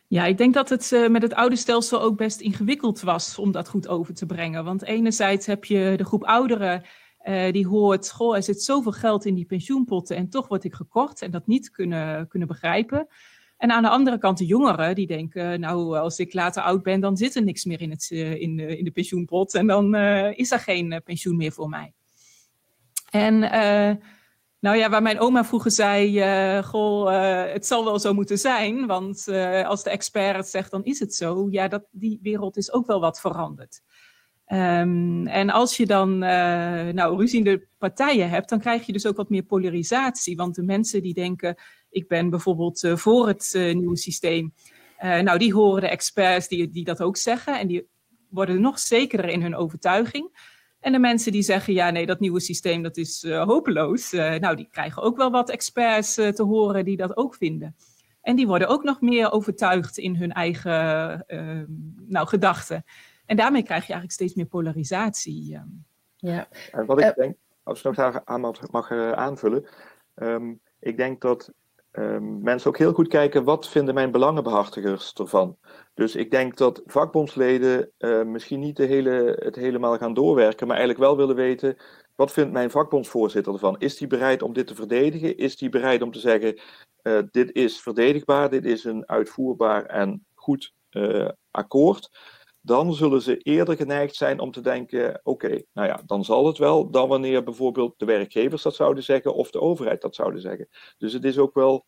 Ja, 0.07 0.25
ik 0.25 0.37
denk 0.37 0.53
dat 0.53 0.69
het 0.69 0.91
uh, 0.91 1.09
met 1.09 1.21
het 1.21 1.33
oude 1.33 1.55
stelsel 1.55 2.01
ook 2.01 2.17
best 2.17 2.39
ingewikkeld 2.39 3.01
was 3.01 3.37
om 3.37 3.51
dat 3.51 3.69
goed 3.69 3.87
over 3.87 4.13
te 4.13 4.25
brengen. 4.25 4.63
Want 4.63 4.83
enerzijds 4.83 5.45
heb 5.45 5.65
je 5.65 5.93
de 5.97 6.05
groep 6.05 6.23
ouderen 6.23 6.83
uh, 7.23 7.51
die 7.51 7.67
hoort, 7.67 8.11
goh, 8.11 8.35
er 8.35 8.43
zit 8.43 8.63
zoveel 8.63 8.91
geld 8.91 9.25
in 9.25 9.35
die 9.35 9.45
pensioenpotten 9.45 10.15
en 10.15 10.29
toch 10.29 10.47
word 10.47 10.63
ik 10.63 10.73
gekort 10.73 11.21
en 11.21 11.31
dat 11.31 11.47
niet 11.47 11.69
kunnen, 11.69 12.27
kunnen 12.27 12.47
begrijpen. 12.47 13.07
En 13.57 13.71
aan 13.71 13.83
de 13.83 13.89
andere 13.89 14.17
kant 14.17 14.37
de 14.37 14.45
jongeren 14.45 14.95
die 14.95 15.07
denken, 15.07 15.59
nou, 15.59 15.97
als 15.97 16.19
ik 16.19 16.33
later 16.33 16.63
oud 16.63 16.83
ben, 16.83 16.99
dan 16.99 17.17
zit 17.17 17.35
er 17.35 17.43
niks 17.43 17.65
meer 17.65 17.81
in, 17.81 17.89
het, 17.89 18.09
in, 18.11 18.59
in 18.59 18.83
de 18.83 18.91
pensioenpot 18.91 19.53
en 19.53 19.67
dan 19.67 19.95
is 20.35 20.51
er 20.51 20.59
geen 20.59 21.01
pensioen 21.03 21.37
meer 21.37 21.51
voor 21.51 21.69
mij. 21.69 21.93
En 23.11 23.33
uh, 23.43 24.05
nou 24.59 24.77
ja, 24.77 24.89
waar 24.89 25.01
mijn 25.01 25.19
oma 25.19 25.45
vroeger 25.45 25.71
zei, 25.71 26.19
uh, 26.19 26.63
goh, 26.63 27.11
uh, 27.11 27.53
het 27.53 27.65
zal 27.65 27.83
wel 27.83 27.99
zo 27.99 28.13
moeten 28.13 28.37
zijn, 28.37 28.87
want 28.87 29.27
als 29.65 29.83
de 29.83 29.89
expert 29.89 30.35
het 30.35 30.47
zegt, 30.47 30.71
dan 30.71 30.83
is 30.83 30.99
het 30.99 31.15
zo. 31.15 31.47
Ja, 31.49 31.67
dat, 31.67 31.83
die 31.91 32.19
wereld 32.21 32.57
is 32.57 32.71
ook 32.71 32.87
wel 32.87 32.99
wat 32.99 33.19
veranderd. 33.19 33.81
Um, 34.47 35.27
en 35.27 35.49
als 35.49 35.77
je 35.77 35.85
dan 35.85 36.17
nou, 36.17 37.17
ruziende 37.17 37.67
partijen 37.77 38.29
hebt, 38.29 38.49
dan 38.49 38.59
krijg 38.59 38.85
je 38.85 38.91
dus 38.91 39.05
ook 39.05 39.15
wat 39.15 39.29
meer 39.29 39.43
polarisatie. 39.43 40.35
Want 40.35 40.55
de 40.55 40.63
mensen 40.63 41.01
die 41.01 41.13
denken, 41.13 41.55
ik 41.89 42.07
ben 42.07 42.29
bijvoorbeeld 42.29 42.91
voor 42.93 43.27
het 43.27 43.51
nieuwe 43.53 43.97
systeem, 43.97 44.53
nou, 44.99 45.37
die 45.37 45.53
horen 45.53 45.81
de 45.81 45.87
experts 45.87 46.47
die, 46.47 46.69
die 46.69 46.83
dat 46.83 47.01
ook 47.01 47.17
zeggen 47.17 47.59
en 47.59 47.67
die 47.67 47.87
worden 48.29 48.61
nog 48.61 48.79
zekerder 48.79 49.29
in 49.29 49.41
hun 49.41 49.55
overtuiging. 49.55 50.50
En 50.81 50.91
de 50.91 50.99
mensen 50.99 51.31
die 51.31 51.41
zeggen, 51.41 51.73
ja 51.73 51.89
nee, 51.89 52.05
dat 52.05 52.19
nieuwe 52.19 52.39
systeem 52.39 52.83
dat 52.83 52.97
is 52.97 53.23
uh, 53.23 53.43
hopeloos. 53.43 54.13
Uh, 54.13 54.35
nou, 54.35 54.55
die 54.55 54.67
krijgen 54.71 55.01
ook 55.01 55.17
wel 55.17 55.31
wat 55.31 55.49
experts 55.49 56.17
uh, 56.17 56.27
te 56.27 56.43
horen 56.43 56.85
die 56.85 56.97
dat 56.97 57.17
ook 57.17 57.35
vinden. 57.35 57.75
En 58.21 58.35
die 58.35 58.47
worden 58.47 58.67
ook 58.67 58.83
nog 58.83 59.01
meer 59.01 59.31
overtuigd 59.31 59.97
in 59.97 60.15
hun 60.15 60.31
eigen 60.31 61.23
ehm, 61.27 61.65
nou, 62.07 62.27
gedachten. 62.27 62.83
En 63.25 63.37
daarmee 63.37 63.63
krijg 63.63 63.81
je 63.81 63.93
eigenlijk 63.93 64.13
steeds 64.13 64.33
meer 64.33 64.45
polarisatie. 64.45 65.55
Ehm. 65.55 65.67
Ja. 66.15 66.47
En 66.71 66.85
wat 66.85 67.01
ik 67.01 67.13
denk, 67.15 67.35
als 67.63 67.77
ik 67.77 67.85
nog 67.85 67.95
daar 67.95 68.21
aan 68.25 68.41
mag 68.71 68.91
aanvullen. 68.91 69.65
Um, 70.15 70.59
ik 70.79 70.97
denk 70.97 71.21
dat 71.21 71.51
um, 71.91 72.41
mensen 72.41 72.69
ook 72.69 72.77
heel 72.77 72.93
goed 72.93 73.07
kijken 73.07 73.43
wat 73.43 73.69
vinden 73.69 73.93
mijn 73.93 74.11
belangenbehartigers 74.11 75.13
ervan. 75.13 75.57
Dus 75.93 76.15
ik 76.15 76.31
denk 76.31 76.57
dat 76.57 76.81
vakbondsleden 76.85 77.91
uh, 77.99 78.23
misschien 78.23 78.59
niet 78.59 78.75
de 78.75 78.85
hele, 78.85 79.37
het 79.39 79.55
helemaal 79.55 79.97
gaan 79.97 80.13
doorwerken, 80.13 80.67
maar 80.67 80.77
eigenlijk 80.77 81.05
wel 81.05 81.17
willen 81.17 81.35
weten 81.35 81.77
wat 82.15 82.31
vindt 82.31 82.51
mijn 82.51 82.71
vakbondsvoorzitter 82.71 83.53
ervan? 83.53 83.79
Is 83.79 83.97
die 83.97 84.07
bereid 84.07 84.41
om 84.41 84.53
dit 84.53 84.67
te 84.67 84.75
verdedigen? 84.75 85.37
Is 85.37 85.57
die 85.57 85.69
bereid 85.69 86.01
om 86.01 86.11
te 86.11 86.19
zeggen 86.19 86.59
uh, 87.03 87.19
dit 87.31 87.51
is 87.51 87.81
verdedigbaar, 87.81 88.49
dit 88.49 88.65
is 88.65 88.83
een 88.83 89.07
uitvoerbaar 89.07 89.85
en 89.85 90.25
goed 90.35 90.73
uh, 90.91 91.29
akkoord? 91.51 92.09
Dan 92.61 92.93
zullen 92.93 93.21
ze 93.21 93.37
eerder 93.37 93.75
geneigd 93.75 94.15
zijn 94.15 94.39
om 94.39 94.51
te 94.51 94.61
denken: 94.61 95.19
oké, 95.23 95.61
nou 95.73 95.87
ja, 95.87 96.01
dan 96.05 96.25
zal 96.25 96.47
het 96.47 96.57
wel, 96.57 96.89
dan 96.89 97.07
wanneer 97.07 97.43
bijvoorbeeld 97.43 97.93
de 97.97 98.05
werkgevers 98.05 98.61
dat 98.61 98.75
zouden 98.75 99.03
zeggen 99.03 99.33
of 99.33 99.51
de 99.51 99.61
overheid 99.61 100.01
dat 100.01 100.15
zouden 100.15 100.41
zeggen. 100.41 100.67
Dus 100.97 101.13
het 101.13 101.23
is 101.23 101.37
ook 101.37 101.53
wel 101.53 101.85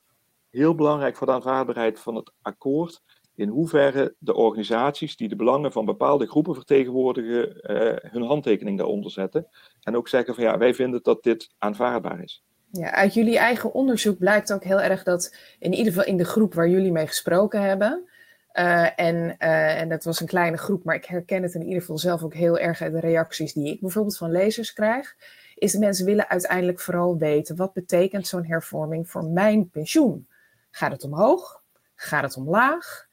heel 0.49 0.75
belangrijk 0.75 1.15
voor 1.15 1.27
de 1.27 1.33
aanvaardbaarheid 1.33 1.99
van 1.99 2.15
het 2.15 2.31
akkoord 2.41 3.01
in 3.35 3.49
hoeverre 3.49 4.15
de 4.19 4.33
organisaties 4.33 5.15
die 5.15 5.29
de 5.29 5.35
belangen 5.35 5.71
van 5.71 5.85
bepaalde 5.85 6.27
groepen 6.27 6.55
vertegenwoordigen, 6.55 7.71
uh, 7.71 8.11
hun 8.11 8.23
handtekening 8.23 8.77
daaronder 8.77 9.11
zetten. 9.11 9.47
En 9.81 9.95
ook 9.95 10.07
zeggen 10.07 10.35
van 10.35 10.43
ja, 10.43 10.57
wij 10.57 10.73
vinden 10.73 11.03
dat 11.03 11.23
dit 11.23 11.49
aanvaardbaar 11.57 12.23
is. 12.23 12.43
Ja, 12.71 12.91
uit 12.91 13.13
jullie 13.13 13.37
eigen 13.37 13.73
onderzoek 13.73 14.17
blijkt 14.17 14.53
ook 14.53 14.63
heel 14.63 14.81
erg 14.81 15.03
dat 15.03 15.35
in 15.59 15.73
ieder 15.73 15.93
geval 15.93 16.07
in 16.07 16.17
de 16.17 16.25
groep 16.25 16.53
waar 16.53 16.69
jullie 16.69 16.91
mee 16.91 17.07
gesproken 17.07 17.61
hebben. 17.61 18.09
Uh, 18.59 18.99
en, 18.99 19.15
uh, 19.15 19.81
en 19.81 19.89
dat 19.89 20.03
was 20.03 20.19
een 20.19 20.27
kleine 20.27 20.57
groep, 20.57 20.83
maar 20.83 20.95
ik 20.95 21.05
herken 21.05 21.43
het 21.43 21.53
in 21.53 21.63
ieder 21.63 21.79
geval 21.79 21.97
zelf 21.97 22.23
ook 22.23 22.33
heel 22.33 22.57
erg 22.57 22.81
uit 22.81 22.93
de 22.93 22.99
reacties 22.99 23.53
die 23.53 23.73
ik 23.73 23.81
bijvoorbeeld 23.81 24.17
van 24.17 24.31
lezers 24.31 24.73
krijg. 24.73 25.15
Is 25.55 25.71
dat 25.71 25.81
mensen 25.81 26.05
willen 26.05 26.29
uiteindelijk 26.29 26.79
vooral 26.79 27.17
weten 27.17 27.55
wat 27.55 27.73
betekent 27.73 28.27
zo'n 28.27 28.45
hervorming 28.45 29.09
voor 29.09 29.25
mijn 29.25 29.69
pensioen? 29.69 30.27
Gaat 30.71 30.91
het 30.91 31.03
omhoog? 31.03 31.61
Gaat 31.95 32.23
het 32.23 32.37
omlaag? 32.37 33.07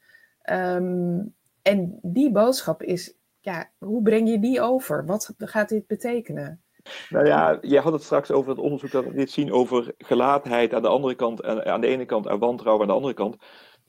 Um, 0.49 1.35
en 1.61 1.99
die 2.01 2.31
boodschap 2.31 2.83
is, 2.83 3.13
ja, 3.39 3.69
hoe 3.77 4.01
breng 4.01 4.29
je 4.29 4.39
die 4.39 4.61
over? 4.61 5.05
Wat 5.05 5.33
gaat 5.37 5.69
dit 5.69 5.87
betekenen? 5.87 6.61
Nou 7.09 7.25
ja, 7.25 7.57
jij 7.61 7.81
had 7.81 7.93
het 7.93 8.03
straks 8.03 8.31
over 8.31 8.49
het 8.49 8.59
onderzoek 8.59 8.91
dat 8.91 9.05
we 9.05 9.13
dit 9.13 9.31
zien 9.31 9.51
over 9.51 9.93
gelaatheid 9.97 10.73
aan 10.73 10.81
de 10.81 10.87
andere 10.87 11.15
kant 11.15 11.43
aan 11.43 11.81
de 11.81 11.87
ene 11.87 12.05
kant 12.05 12.25
en 12.25 12.39
wantrouwen 12.39 12.81
aan 12.81 12.87
de 12.87 12.93
andere 12.93 13.13
kant. 13.13 13.35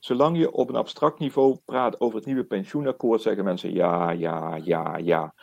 Zolang 0.05 0.39
je 0.39 0.53
op 0.53 0.69
een 0.69 0.77
abstract 0.77 1.19
niveau 1.19 1.59
praat 1.65 2.01
over 2.01 2.17
het 2.17 2.27
nieuwe 2.27 2.45
pensioenakkoord, 2.45 3.23
zeggen 3.23 3.45
mensen 3.45 3.73
ja, 3.73 4.11
ja, 4.11 4.57
ja, 4.57 4.97
ja. 4.97 5.35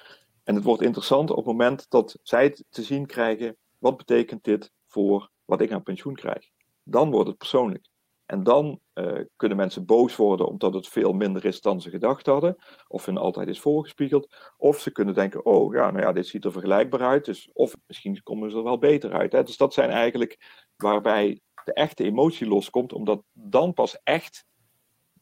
En 0.44 0.56
het 0.56 0.64
wordt 0.64 0.82
interessant 0.82 1.30
op 1.30 1.36
het 1.36 1.46
moment 1.46 1.90
dat 1.90 2.20
zij 2.24 2.58
te 2.70 2.84
zien 2.84 3.06
krijgen, 3.06 3.58
wat 3.78 3.98
betekent 3.98 4.44
dit 4.44 4.72
voor 4.88 5.30
wat 5.46 5.62
ik 5.62 5.72
aan 5.72 5.84
pensioen 5.84 6.16
krijg? 6.16 6.50
Dan 6.84 7.12
wordt 7.12 7.28
het 7.28 7.38
persoonlijk. 7.38 7.88
En 8.26 8.44
dan 8.44 8.80
uh, 8.94 9.20
kunnen 9.36 9.58
mensen 9.58 9.86
boos 9.86 10.16
worden 10.16 10.48
omdat 10.48 10.74
het 10.74 10.88
veel 10.88 11.14
minder 11.14 11.46
is 11.46 11.62
dan 11.62 11.82
ze 11.82 11.90
gedacht 11.90 12.26
hadden, 12.26 12.56
of 12.88 13.06
hun 13.06 13.18
altijd 13.18 13.48
is 13.48 13.60
voorgespiegeld. 13.60 14.36
Of 14.58 14.80
ze 14.80 14.92
kunnen 14.92 15.14
denken, 15.14 15.46
oh 15.46 15.74
ja, 15.74 15.92
nou 15.92 16.04
ja, 16.04 16.12
dit 16.12 16.28
ziet 16.28 16.46
er 16.46 16.52
vergelijkbaar 16.52 17.02
uit, 17.02 17.26
dus, 17.26 17.50
of 17.54 17.76
misschien 17.88 18.24
komen 18.24 18.52
ze 18.52 18.58
er 18.58 18.64
wel 18.64 18.78
beter 18.78 19.12
uit. 19.12 19.32
Hè? 19.32 19.44
Dus 19.44 19.58
dat 19.58 19.74
zijn 19.74 19.90
eigenlijk 19.90 20.38
waarbij 20.76 21.42
de 21.70 21.76
echte 21.82 22.04
emotie 22.04 22.48
loskomt, 22.48 22.94
omdat 22.94 23.24
dan 23.34 23.74
pas 23.74 24.00
echt 24.04 24.46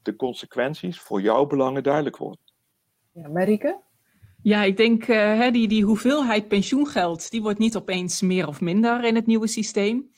de 0.01 0.15
consequenties 0.15 0.99
voor 0.99 1.21
jouw 1.21 1.45
belangen 1.45 1.83
duidelijk 1.83 2.17
worden. 2.17 2.39
Ja, 3.11 3.27
Marike? 3.27 3.81
Ja, 4.41 4.63
ik 4.63 4.77
denk 4.77 5.07
uh, 5.07 5.51
die, 5.51 5.67
die 5.67 5.83
hoeveelheid 5.83 6.47
pensioengeld, 6.47 7.31
die 7.31 7.41
wordt 7.41 7.59
niet 7.59 7.75
opeens 7.75 8.21
meer 8.21 8.47
of 8.47 8.61
minder 8.61 9.03
in 9.03 9.15
het 9.15 9.25
nieuwe 9.25 9.47
systeem. 9.47 10.09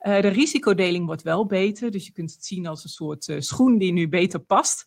Uh, 0.00 0.20
de 0.20 0.28
risicodeling 0.28 1.06
wordt 1.06 1.22
wel 1.22 1.46
beter, 1.46 1.90
dus 1.90 2.06
je 2.06 2.12
kunt 2.12 2.32
het 2.32 2.44
zien 2.44 2.66
als 2.66 2.84
een 2.84 2.90
soort 2.90 3.28
uh, 3.28 3.40
schoen 3.40 3.78
die 3.78 3.92
nu 3.92 4.08
beter 4.08 4.40
past. 4.40 4.84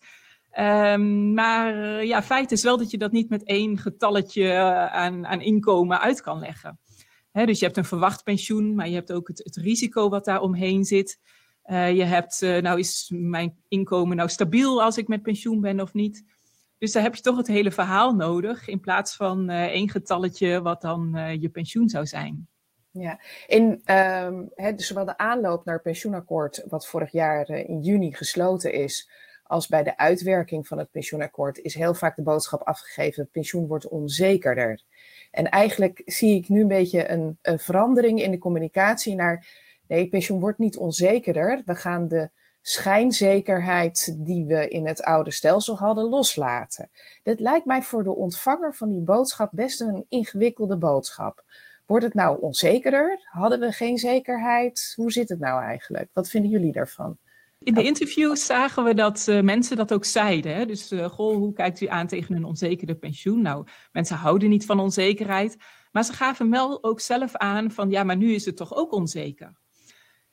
Um, 0.60 1.34
maar 1.34 2.06
ja, 2.06 2.24
feit 2.24 2.52
is 2.52 2.64
wel 2.64 2.78
dat 2.78 2.92
je 2.92 2.98
dat 2.98 3.12
niet 3.12 3.30
met 3.30 3.44
één 3.44 3.78
getalletje 3.78 4.54
aan, 4.92 5.26
aan 5.26 5.42
inkomen 5.42 6.00
uit 6.00 6.22
kan 6.22 6.40
leggen. 6.40 6.80
Dus 7.44 7.60
je 7.60 7.66
hebt 7.66 7.78
een 7.78 7.86
verwacht 7.86 8.24
pensioen, 8.24 8.76
maar 8.76 8.88
je 8.88 8.96
hebt 8.96 9.12
ook 9.12 9.28
het, 9.28 9.56
risico 9.56 10.10
wat 10.10 10.26
daar 10.26 10.42
omheen 10.42 10.86
zit. 10.86 11.20
Uh, 11.66 11.96
je 11.96 12.04
hebt, 12.04 12.42
nou 12.42 12.80
is 12.80 13.12
mijn 13.14 13.58
inkomen 13.68 14.18
nou 14.18 14.30
stabiel 14.30 14.84
als 14.84 14.98
ik 14.98 15.08
met 15.08 15.22
pensioen 15.22 15.62
ben 15.62 15.80
of 15.80 15.94
niet? 15.94 16.24
Dus 16.78 16.92
daar 16.92 17.04
heb 17.04 17.16
je 17.16 17.22
toch 17.22 17.38
het 17.38 17.48
hele 17.48 17.72
verhaal 17.72 18.16
nodig, 18.16 18.68
in 18.68 18.80
plaats 18.80 19.16
van 19.16 19.50
één 19.50 19.90
getalletje 19.90 20.62
wat 20.62 20.82
dan 20.82 21.38
je 21.40 21.50
pensioen 21.50 21.90
zou 21.90 22.06
zijn. 22.06 22.48
Ja, 22.92 23.20
in 23.48 23.82
um, 23.94 24.52
dus 24.76 24.88
zowel 24.88 25.06
de 25.06 25.18
aanloop 25.18 25.66
naar 25.66 25.74
het 25.74 25.84
pensioenakkoord, 25.84 26.64
wat 26.70 26.88
vorig 26.88 27.12
jaar 27.12 27.50
in 27.50 27.82
juni 27.82 28.14
gesloten 28.14 28.74
is, 28.74 29.10
als 29.48 29.68
bij 29.68 29.84
de 29.84 29.98
uitwerking 29.98 30.68
van 30.68 30.78
het 30.78 30.92
pensioenakkoord, 30.92 31.58
is 31.58 31.76
heel 31.76 31.94
vaak 31.94 32.16
de 32.16 32.22
boodschap 32.22 32.62
afgegeven: 32.62 33.30
pensioen 33.32 33.68
wordt 33.68 33.88
onzekerder. 33.88 34.82
En 35.32 35.50
eigenlijk 35.50 36.02
zie 36.06 36.36
ik 36.36 36.50
nu 36.50 36.62
een 36.62 36.68
beetje 36.68 37.10
een, 37.10 37.38
verandering 37.60 38.22
in 38.22 38.32
de 38.32 38.38
communicatie 38.38 39.16
naar: 39.16 39.48
nee, 39.88 40.10
pensioen 40.10 40.40
wordt 40.40 40.60
niet 40.60 40.78
onzekerder. 40.78 41.62
We 41.66 41.76
gaan 41.76 42.08
de 42.08 42.30
schijnzekerheid 42.62 44.16
die 44.18 44.46
we 44.46 44.68
in 44.68 44.88
het 44.88 45.04
oude 45.04 45.32
stelsel 45.32 45.78
hadden 45.78 46.04
loslaten. 46.04 46.90
Dit 47.24 47.40
lijkt 47.40 47.66
mij 47.66 47.82
voor 47.82 48.04
de 48.04 48.16
ontvanger 48.16 48.74
van 48.76 48.90
die 48.90 49.02
boodschap 49.02 49.50
best 49.54 49.82
een 49.82 50.06
ingewikkelde 50.10 50.78
boodschap. 50.78 51.44
Wordt 51.86 52.06
het 52.06 52.14
nou 52.14 52.42
onzekerder? 52.42 53.20
Hadden 53.24 53.60
we 53.60 53.72
geen 53.72 53.98
zekerheid? 53.98 54.94
Hoe 54.96 55.12
zit 55.12 55.30
het 55.30 55.40
nou 55.40 55.64
eigenlijk? 55.64 56.10
Wat 56.14 56.30
vinden 56.30 56.52
jullie 56.52 56.72
daarvan? 56.72 57.18
In 57.66 57.74
de 57.74 57.84
interviews 57.84 58.46
zagen 58.46 58.84
we 58.84 58.94
dat 58.94 59.26
uh, 59.30 59.42
mensen 59.42 59.78
dat 59.78 59.94
ook 59.94 60.06
zeiden. 60.06 60.56
Hè? 60.56 60.66
Dus 60.66 60.92
uh, 60.92 61.06
goh, 61.06 61.36
hoe 61.36 61.54
kijkt 61.54 61.82
u 61.82 61.88
aan 61.88 62.08
tegen 62.08 62.36
een 62.36 62.44
onzekerde 62.44 62.96
pensioen? 62.96 63.42
Nou, 63.42 63.68
mensen 63.92 64.18
houden 64.18 64.50
niet 64.50 64.66
van 64.66 64.80
onzekerheid. 64.80 65.58
Maar 65.92 66.04
ze 66.04 66.14
gaven 66.14 66.50
wel 66.50 66.84
ook 66.84 67.00
zelf 67.00 67.36
aan 67.36 67.72
van 67.72 67.90
ja, 67.90 68.04
maar 68.04 68.18
nu 68.18 68.34
is 68.34 68.46
het 68.46 68.58
toch 68.58 68.76
ook 68.76 68.92
onzeker. 68.92 69.56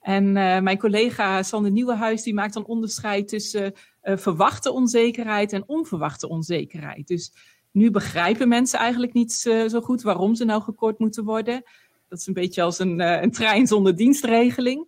En 0.01 0.25
uh, 0.25 0.61
mijn 0.61 0.79
collega 0.79 1.43
Sander 1.43 1.71
Nieuwenhuis 1.71 2.23
die 2.23 2.35
maakt 2.35 2.55
dan 2.55 2.67
onderscheid 2.67 3.29
tussen 3.29 3.73
verwachte 4.03 4.73
onzekerheid 4.73 5.53
en 5.53 5.69
onverwachte 5.69 6.29
onzekerheid. 6.29 7.07
Dus 7.07 7.33
nu 7.71 7.91
begrijpen 7.91 8.49
mensen 8.49 8.79
eigenlijk 8.79 9.13
niet 9.13 9.33
zo 9.33 9.81
goed 9.81 10.03
waarom 10.03 10.35
ze 10.35 10.45
nou 10.45 10.63
gekort 10.63 10.99
moeten 10.99 11.25
worden. 11.25 11.63
Dat 12.09 12.19
is 12.19 12.27
een 12.27 12.33
beetje 12.33 12.63
als 12.63 12.79
een, 12.79 13.01
een 13.01 13.31
trein 13.31 13.67
zonder 13.67 13.97
dienstregeling. 13.97 14.87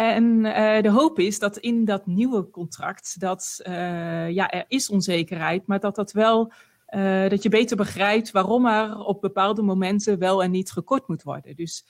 En 0.00 0.44
uh, 0.44 0.80
de 0.82 0.90
hoop 0.90 1.18
is 1.18 1.38
dat 1.38 1.56
in 1.56 1.84
dat 1.84 2.06
nieuwe 2.06 2.50
contract, 2.50 3.20
dat 3.20 3.60
ja, 4.28 4.50
er 4.50 4.64
is 4.68 4.90
onzekerheid, 4.90 5.66
maar 5.66 5.80
dat 5.80 5.94
dat 5.94 6.12
wel, 6.12 6.52
dat 7.28 7.42
je 7.42 7.48
beter 7.48 7.76
begrijpt 7.76 8.30
waarom 8.30 8.66
er 8.66 8.98
op 8.98 9.20
bepaalde 9.20 9.62
momenten 9.62 10.18
wel 10.18 10.42
en 10.42 10.50
niet 10.50 10.72
gekort 10.72 11.08
moet 11.08 11.22
worden. 11.22 11.56
Dus 11.56 11.86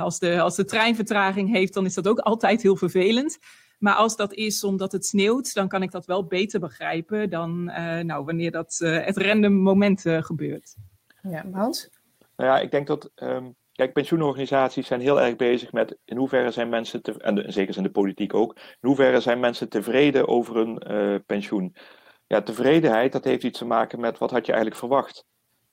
als, 0.00 0.18
de, 0.18 0.40
als 0.40 0.56
de 0.56 0.64
trein 0.64 0.94
vertraging 0.94 1.50
heeft, 1.50 1.74
dan 1.74 1.84
is 1.84 1.94
dat 1.94 2.08
ook 2.08 2.18
altijd 2.18 2.62
heel 2.62 2.76
vervelend. 2.76 3.38
Maar 3.78 3.94
als 3.94 4.16
dat 4.16 4.34
is 4.34 4.64
omdat 4.64 4.92
het 4.92 5.06
sneeuwt, 5.06 5.54
dan 5.54 5.68
kan 5.68 5.82
ik 5.82 5.90
dat 5.90 6.06
wel 6.06 6.26
beter 6.26 6.60
begrijpen 6.60 7.30
dan 7.30 7.68
uh, 7.68 7.98
nou, 7.98 8.24
wanneer 8.24 8.50
dat 8.50 8.80
uh, 8.82 9.04
het 9.04 9.16
random 9.16 9.52
moment 9.52 10.04
uh, 10.04 10.22
gebeurt. 10.22 10.76
Ja, 11.22 11.44
Hans? 11.52 11.90
Nou 12.36 12.50
ja, 12.50 12.58
ik 12.60 12.70
denk 12.70 12.86
dat. 12.86 13.10
Um, 13.16 13.54
pensioenorganisaties 13.90 14.86
zijn 14.86 15.00
heel 15.00 15.20
erg 15.20 15.36
bezig 15.36 15.72
met 15.72 15.98
in 16.04 16.16
hoeverre 16.16 16.50
zijn 16.50 16.68
mensen, 16.68 17.02
en, 17.02 17.52
zeker 17.52 17.76
in 17.76 17.82
de 17.82 17.90
politiek 17.90 18.34
ook, 18.34 18.56
in 18.56 18.88
hoeverre 18.88 19.20
zijn 19.20 19.40
mensen 19.40 19.68
tevreden 19.68 20.28
over 20.28 20.56
hun 20.56 20.82
pensioen. 21.26 21.76
Ja, 22.26 22.42
tevredenheid, 22.42 23.12
dat 23.12 23.24
heeft 23.24 23.44
iets 23.44 23.58
te 23.58 23.64
maken 23.64 24.00
met 24.00 24.18
wat 24.18 24.30
had 24.30 24.46
je 24.46 24.52
eigenlijk 24.52 24.80
verwacht. 24.80 25.24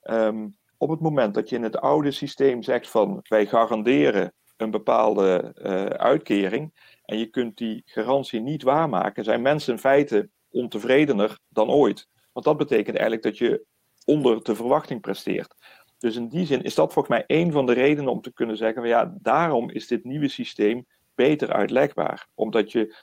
Um, 0.03 0.57
op 0.77 0.89
het 0.89 0.99
moment 0.99 1.33
dat 1.33 1.49
je 1.49 1.55
in 1.55 1.63
het 1.63 1.77
oude 1.77 2.11
systeem 2.11 2.63
zegt 2.63 2.89
van 2.89 3.19
wij 3.23 3.45
garanderen 3.45 4.33
een 4.57 4.71
bepaalde 4.71 5.53
uitkering 5.97 6.73
en 7.05 7.17
je 7.17 7.25
kunt 7.25 7.57
die 7.57 7.81
garantie 7.85 8.41
niet 8.41 8.63
waarmaken, 8.63 9.23
zijn 9.23 9.41
mensen 9.41 9.73
in 9.73 9.79
feite 9.79 10.29
ontevredener 10.49 11.39
dan 11.49 11.69
ooit. 11.69 12.07
Want 12.31 12.45
dat 12.45 12.57
betekent 12.57 12.97
eigenlijk 12.97 13.23
dat 13.23 13.37
je 13.37 13.65
onder 14.05 14.43
de 14.43 14.55
verwachting 14.55 15.01
presteert. 15.01 15.55
Dus 15.99 16.15
in 16.15 16.27
die 16.27 16.45
zin 16.45 16.63
is 16.63 16.75
dat 16.75 16.93
volgens 16.93 17.15
mij 17.15 17.23
een 17.37 17.51
van 17.51 17.65
de 17.65 17.73
redenen 17.73 18.11
om 18.11 18.21
te 18.21 18.33
kunnen 18.33 18.57
zeggen: 18.57 18.87
ja, 18.87 19.13
daarom 19.21 19.69
is 19.69 19.87
dit 19.87 20.03
nieuwe 20.03 20.27
systeem 20.27 20.85
beter 21.15 21.53
uitlegbaar. 21.53 22.27
Omdat 22.33 22.71
je 22.71 22.95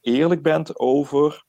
eerlijk 0.00 0.42
bent 0.42 0.78
over, 0.78 1.44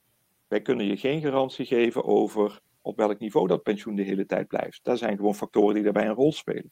wij 0.48 0.60
kunnen 0.60 0.86
je 0.86 0.96
geen 0.96 1.20
garantie 1.20 1.66
geven 1.66 2.04
over 2.04 2.60
op 2.82 2.96
welk 2.96 3.18
niveau 3.18 3.46
dat 3.46 3.62
pensioen 3.62 3.94
de 3.94 4.02
hele 4.02 4.26
tijd 4.26 4.48
blijft. 4.48 4.80
Dat 4.82 4.98
zijn 4.98 5.16
gewoon 5.16 5.34
factoren 5.34 5.74
die 5.74 5.82
daarbij 5.82 6.06
een 6.06 6.14
rol 6.14 6.32
spelen. 6.32 6.70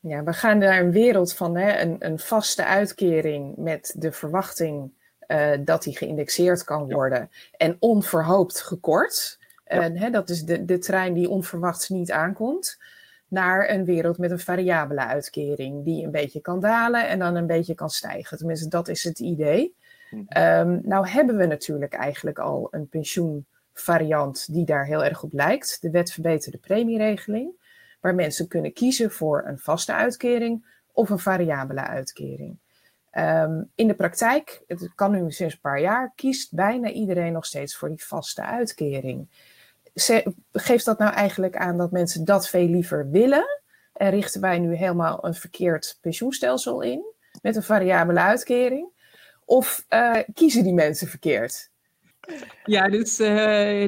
Ja, 0.00 0.22
we 0.22 0.32
gaan 0.32 0.58
naar 0.58 0.80
een 0.80 0.92
wereld 0.92 1.34
van 1.34 1.56
hè, 1.56 1.80
een, 1.80 1.96
een 1.98 2.18
vaste 2.18 2.64
uitkering 2.64 3.56
met 3.56 3.94
de 3.98 4.12
verwachting 4.12 4.92
uh, 5.26 5.50
dat 5.60 5.82
die 5.82 5.96
geïndexeerd 5.96 6.64
kan 6.64 6.92
worden 6.92 7.30
en 7.56 7.76
onverhoopt 7.78 8.60
gekort. 8.60 9.38
Ja. 9.64 9.92
Hè, 9.92 10.10
dat 10.10 10.28
is 10.28 10.44
de, 10.44 10.64
de 10.64 10.78
trein 10.78 11.14
die 11.14 11.28
onverwachts 11.28 11.88
niet 11.88 12.12
aankomt. 12.12 12.78
Naar 13.28 13.70
een 13.70 13.84
wereld 13.84 14.18
met 14.18 14.30
een 14.30 14.38
variabele 14.38 15.06
uitkering 15.06 15.84
die 15.84 16.04
een 16.04 16.10
beetje 16.10 16.40
kan 16.40 16.60
dalen 16.60 17.08
en 17.08 17.18
dan 17.18 17.34
een 17.34 17.46
beetje 17.46 17.74
kan 17.74 17.90
stijgen. 17.90 18.38
Tenminste, 18.38 18.68
dat 18.68 18.88
is 18.88 19.04
het 19.04 19.18
idee. 19.18 19.74
Hm. 20.10 20.16
Um, 20.16 20.80
nou 20.82 21.08
hebben 21.08 21.36
we 21.36 21.46
natuurlijk 21.46 21.94
eigenlijk 21.94 22.38
al 22.38 22.68
een 22.70 22.88
pensioenvariant 22.88 24.52
die 24.52 24.64
daar 24.64 24.86
heel 24.86 25.04
erg 25.04 25.22
op 25.22 25.32
lijkt. 25.32 25.82
De 25.82 25.90
wet 25.90 26.12
verbeterde 26.12 26.58
premieregeling 26.58 27.50
waar 28.00 28.14
mensen 28.14 28.48
kunnen 28.48 28.72
kiezen 28.72 29.10
voor 29.10 29.44
een 29.46 29.58
vaste 29.58 29.92
uitkering 29.92 30.66
of 30.92 31.10
een 31.10 31.18
variabele 31.18 31.80
uitkering. 31.80 32.58
Um, 33.12 33.70
in 33.74 33.86
de 33.86 33.94
praktijk, 33.94 34.62
het 34.66 34.94
kan 34.94 35.10
nu 35.10 35.30
sinds 35.30 35.54
een 35.54 35.60
paar 35.60 35.80
jaar, 35.80 36.12
kiest 36.14 36.54
bijna 36.54 36.90
iedereen 36.90 37.32
nog 37.32 37.46
steeds 37.46 37.76
voor 37.76 37.88
die 37.88 38.04
vaste 38.04 38.42
uitkering. 38.42 39.28
Geeft 40.52 40.84
dat 40.84 40.98
nou 40.98 41.12
eigenlijk 41.12 41.56
aan 41.56 41.76
dat 41.76 41.90
mensen 41.90 42.24
dat 42.24 42.48
veel 42.48 42.68
liever 42.68 43.10
willen? 43.10 43.60
En 43.92 44.10
richten 44.10 44.40
wij 44.40 44.58
nu 44.58 44.74
helemaal 44.74 45.24
een 45.24 45.34
verkeerd 45.34 45.98
pensioenstelsel 46.00 46.80
in 46.80 47.14
met 47.42 47.56
een 47.56 47.62
variabele 47.62 48.20
uitkering? 48.20 48.96
Of 49.44 49.84
uh, 49.88 50.16
kiezen 50.34 50.62
die 50.62 50.74
mensen 50.74 51.08
verkeerd? 51.08 51.70
Ja, 52.64 52.88
dus 52.88 53.20
uh, 53.20 53.28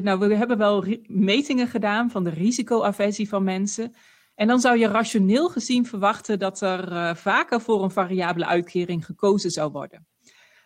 nou, 0.01 0.19
we 0.19 0.35
hebben 0.35 0.57
wel 0.57 0.85
metingen 1.07 1.67
gedaan 1.67 2.09
van 2.11 2.23
de 2.23 2.29
risicoaversie 2.29 3.29
van 3.29 3.43
mensen. 3.43 3.93
En 4.35 4.47
dan 4.47 4.59
zou 4.59 4.77
je 4.77 4.87
rationeel 4.87 5.49
gezien 5.49 5.85
verwachten 5.85 6.39
dat 6.39 6.61
er 6.61 6.91
uh, 6.91 7.15
vaker 7.15 7.61
voor 7.61 7.83
een 7.83 7.91
variabele 7.91 8.45
uitkering 8.45 9.05
gekozen 9.05 9.51
zou 9.51 9.71
worden. 9.71 10.07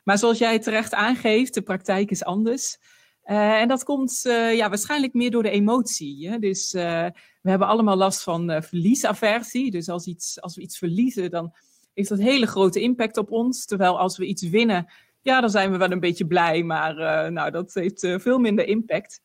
Maar 0.03 0.17
zoals 0.17 0.37
jij 0.37 0.59
terecht 0.59 0.93
aangeeft, 0.93 1.53
de 1.53 1.61
praktijk 1.61 2.11
is 2.11 2.23
anders. 2.23 2.77
Uh, 3.25 3.61
en 3.61 3.67
dat 3.67 3.83
komt 3.83 4.23
uh, 4.27 4.55
ja, 4.55 4.69
waarschijnlijk 4.69 5.13
meer 5.13 5.31
door 5.31 5.43
de 5.43 5.49
emotie. 5.49 6.29
Hè? 6.29 6.39
Dus 6.39 6.71
we 6.71 7.11
hebben 7.41 7.67
allemaal 7.67 7.95
last 7.95 8.23
van 8.23 8.63
verliesaversie. 8.63 9.71
Dus 9.71 9.89
als, 9.89 10.05
iets, 10.05 10.41
als 10.41 10.55
we 10.55 10.61
iets 10.61 10.77
verliezen, 10.77 11.29
dan 11.29 11.53
heeft 11.93 12.09
dat 12.09 12.19
hele 12.19 12.47
grote 12.47 12.81
impact 12.81 13.17
op 13.17 13.31
ons. 13.31 13.65
Terwijl 13.65 13.99
als 13.99 14.17
we 14.17 14.25
iets 14.25 14.49
winnen, 14.49 14.91
ja, 15.21 15.41
dan 15.41 15.49
zijn 15.49 15.71
we 15.71 15.77
wel 15.77 15.91
een 15.91 15.99
beetje 15.99 16.27
blij, 16.27 16.63
maar 16.63 16.95
nou, 17.31 17.51
dat 17.51 17.73
heeft 17.73 17.99
veel 17.99 18.37
minder 18.37 18.67
impact. 18.67 19.21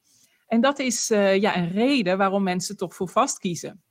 En 0.47 0.61
dat 0.61 0.79
is 0.79 1.09
ja, 1.09 1.57
een 1.57 1.71
reden 1.71 2.19
waarom 2.19 2.43
mensen 2.43 2.77
toch 2.77 2.95
voor 2.95 3.09
vast 3.09 3.39
kiezen. 3.39 3.83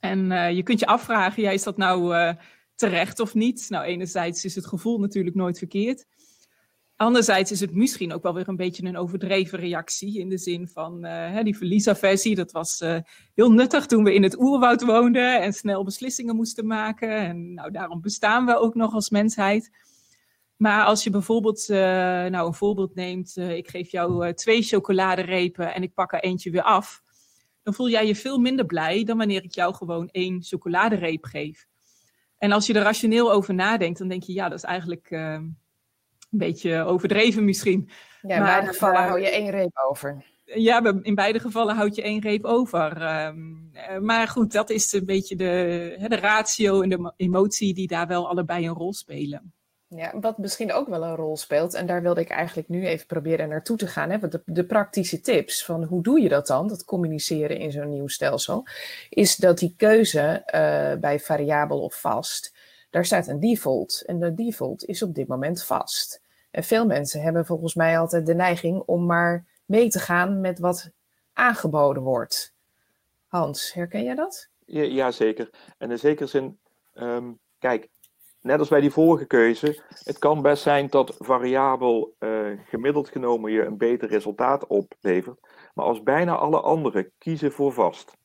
En 0.00 0.54
je 0.54 0.62
kunt 0.62 0.80
je 0.80 0.86
afvragen, 0.86 1.42
ja, 1.42 1.50
is 1.50 1.62
dat 1.62 1.76
nou 1.76 2.34
terecht 2.74 3.20
of 3.20 3.34
niet? 3.34 3.66
Nou, 3.68 3.84
enerzijds 3.84 4.44
is 4.44 4.54
het 4.54 4.66
gevoel 4.66 4.98
natuurlijk 4.98 5.36
nooit 5.36 5.58
verkeerd. 5.58 6.06
Anderzijds 7.02 7.50
is 7.50 7.60
het 7.60 7.74
misschien 7.74 8.12
ook 8.12 8.22
wel 8.22 8.34
weer 8.34 8.48
een 8.48 8.56
beetje 8.56 8.86
een 8.86 8.96
overdreven 8.96 9.58
reactie. 9.58 10.18
In 10.18 10.28
de 10.28 10.38
zin 10.38 10.68
van 10.68 11.06
uh, 11.06 11.42
die 11.42 11.56
verliesaversie. 11.56 12.34
Dat 12.34 12.52
was 12.52 12.80
uh, 12.80 12.96
heel 13.34 13.52
nuttig 13.52 13.86
toen 13.86 14.04
we 14.04 14.14
in 14.14 14.22
het 14.22 14.40
oerwoud 14.40 14.82
woonden 14.82 15.42
en 15.42 15.52
snel 15.52 15.84
beslissingen 15.84 16.36
moesten 16.36 16.66
maken. 16.66 17.10
En 17.10 17.54
nou, 17.54 17.70
daarom 17.70 18.00
bestaan 18.00 18.46
we 18.46 18.56
ook 18.56 18.74
nog 18.74 18.94
als 18.94 19.10
mensheid. 19.10 19.70
Maar 20.56 20.84
als 20.84 21.04
je 21.04 21.10
bijvoorbeeld 21.10 21.68
uh, 21.68 21.76
nou, 22.26 22.46
een 22.46 22.54
voorbeeld 22.54 22.94
neemt. 22.94 23.36
ik 23.36 23.68
geef 23.68 23.90
jou 23.90 24.34
twee 24.34 24.62
chocoladerepen 24.62 25.74
en 25.74 25.82
ik 25.82 25.94
pak 25.94 26.12
er 26.12 26.22
eentje 26.22 26.50
weer 26.50 26.62
af. 26.62 27.02
Dan 27.62 27.74
voel 27.74 27.88
jij 27.88 28.06
je 28.06 28.16
veel 28.16 28.38
minder 28.38 28.66
blij 28.66 29.04
dan 29.04 29.18
wanneer 29.18 29.44
ik 29.44 29.54
jou 29.54 29.74
gewoon 29.74 30.08
één 30.08 30.42
chocoladereep 30.42 31.24
geef. 31.24 31.66
En 32.38 32.52
als 32.52 32.66
je 32.66 32.74
er 32.74 32.82
rationeel 32.82 33.32
over 33.32 33.54
nadenkt, 33.54 33.98
dan 33.98 34.08
denk 34.08 34.22
je, 34.22 34.32
ja, 34.32 34.48
dat 34.48 34.58
is 34.58 34.64
eigenlijk 34.64 35.10
een 36.32 36.38
beetje 36.38 36.84
overdreven 36.84 37.44
misschien. 37.44 37.88
Ja, 38.22 38.36
in 38.36 38.42
beide 38.42 38.66
gevallen 38.66 39.00
uh, 39.00 39.06
hou 39.06 39.20
je 39.20 39.30
één 39.30 39.50
reep 39.50 39.78
over. 39.88 40.24
Ja, 40.44 41.00
in 41.02 41.14
beide 41.14 41.38
gevallen 41.40 41.76
houd 41.76 41.94
je 41.94 42.02
één 42.02 42.20
reep 42.20 42.44
over. 42.44 42.96
Uh, 43.00 43.98
maar 44.00 44.28
goed, 44.28 44.52
dat 44.52 44.70
is 44.70 44.92
een 44.92 45.04
beetje 45.04 45.36
de, 45.36 46.06
de 46.08 46.16
ratio 46.16 46.80
en 46.80 46.88
de 46.88 47.12
emotie 47.16 47.74
die 47.74 47.86
daar 47.86 48.06
wel 48.06 48.28
allebei 48.28 48.66
een 48.66 48.74
rol 48.74 48.92
spelen. 48.92 49.52
Ja, 49.96 50.18
wat 50.20 50.38
misschien 50.38 50.72
ook 50.72 50.88
wel 50.88 51.04
een 51.04 51.16
rol 51.16 51.36
speelt, 51.36 51.74
en 51.74 51.86
daar 51.86 52.02
wilde 52.02 52.20
ik 52.20 52.28
eigenlijk 52.28 52.68
nu 52.68 52.86
even 52.86 53.06
proberen 53.06 53.48
naartoe 53.48 53.76
te 53.76 53.86
gaan. 53.86 54.10
Hè, 54.10 54.18
want 54.18 54.32
de, 54.32 54.42
de 54.44 54.64
praktische 54.64 55.20
tips 55.20 55.64
van 55.64 55.84
hoe 55.84 56.02
doe 56.02 56.20
je 56.20 56.28
dat 56.28 56.46
dan, 56.46 56.68
dat 56.68 56.84
communiceren 56.84 57.58
in 57.58 57.72
zo'n 57.72 57.88
nieuw 57.88 58.06
stelsel, 58.06 58.66
is 59.08 59.36
dat 59.36 59.58
die 59.58 59.74
keuze 59.76 60.42
uh, 60.46 61.00
bij 61.00 61.20
variabel 61.20 61.80
of 61.80 62.00
vast, 62.00 62.54
daar 62.90 63.04
staat 63.04 63.28
een 63.28 63.40
default. 63.40 64.02
En 64.06 64.18
de 64.18 64.34
default 64.34 64.84
is 64.84 65.02
op 65.02 65.14
dit 65.14 65.28
moment 65.28 65.64
vast. 65.64 66.21
En 66.52 66.64
veel 66.64 66.86
mensen 66.86 67.22
hebben 67.22 67.46
volgens 67.46 67.74
mij 67.74 67.98
altijd 67.98 68.26
de 68.26 68.34
neiging 68.34 68.82
om 68.86 69.06
maar 69.06 69.46
mee 69.64 69.88
te 69.88 69.98
gaan 69.98 70.40
met 70.40 70.58
wat 70.58 70.90
aangeboden 71.32 72.02
wordt. 72.02 72.54
Hans, 73.26 73.72
herken 73.74 74.04
jij 74.04 74.14
dat? 74.14 74.48
Ja, 74.64 74.82
ja 74.82 75.10
zeker. 75.10 75.50
En 75.78 75.90
in 75.90 75.98
zekere 75.98 76.28
zin, 76.28 76.58
um, 76.94 77.38
kijk, 77.58 77.88
net 78.40 78.58
als 78.58 78.68
bij 78.68 78.80
die 78.80 78.90
vorige 78.90 79.24
keuze, 79.24 79.82
het 79.88 80.18
kan 80.18 80.42
best 80.42 80.62
zijn 80.62 80.86
dat 80.88 81.16
variabel 81.18 82.14
uh, 82.18 82.58
gemiddeld 82.64 83.08
genomen 83.08 83.52
je 83.52 83.64
een 83.64 83.78
beter 83.78 84.08
resultaat 84.08 84.66
oplevert. 84.66 85.40
Maar 85.74 85.84
als 85.84 86.02
bijna 86.02 86.36
alle 86.36 86.60
anderen 86.60 87.12
kiezen 87.18 87.52
voor 87.52 87.72
vast, 87.72 88.16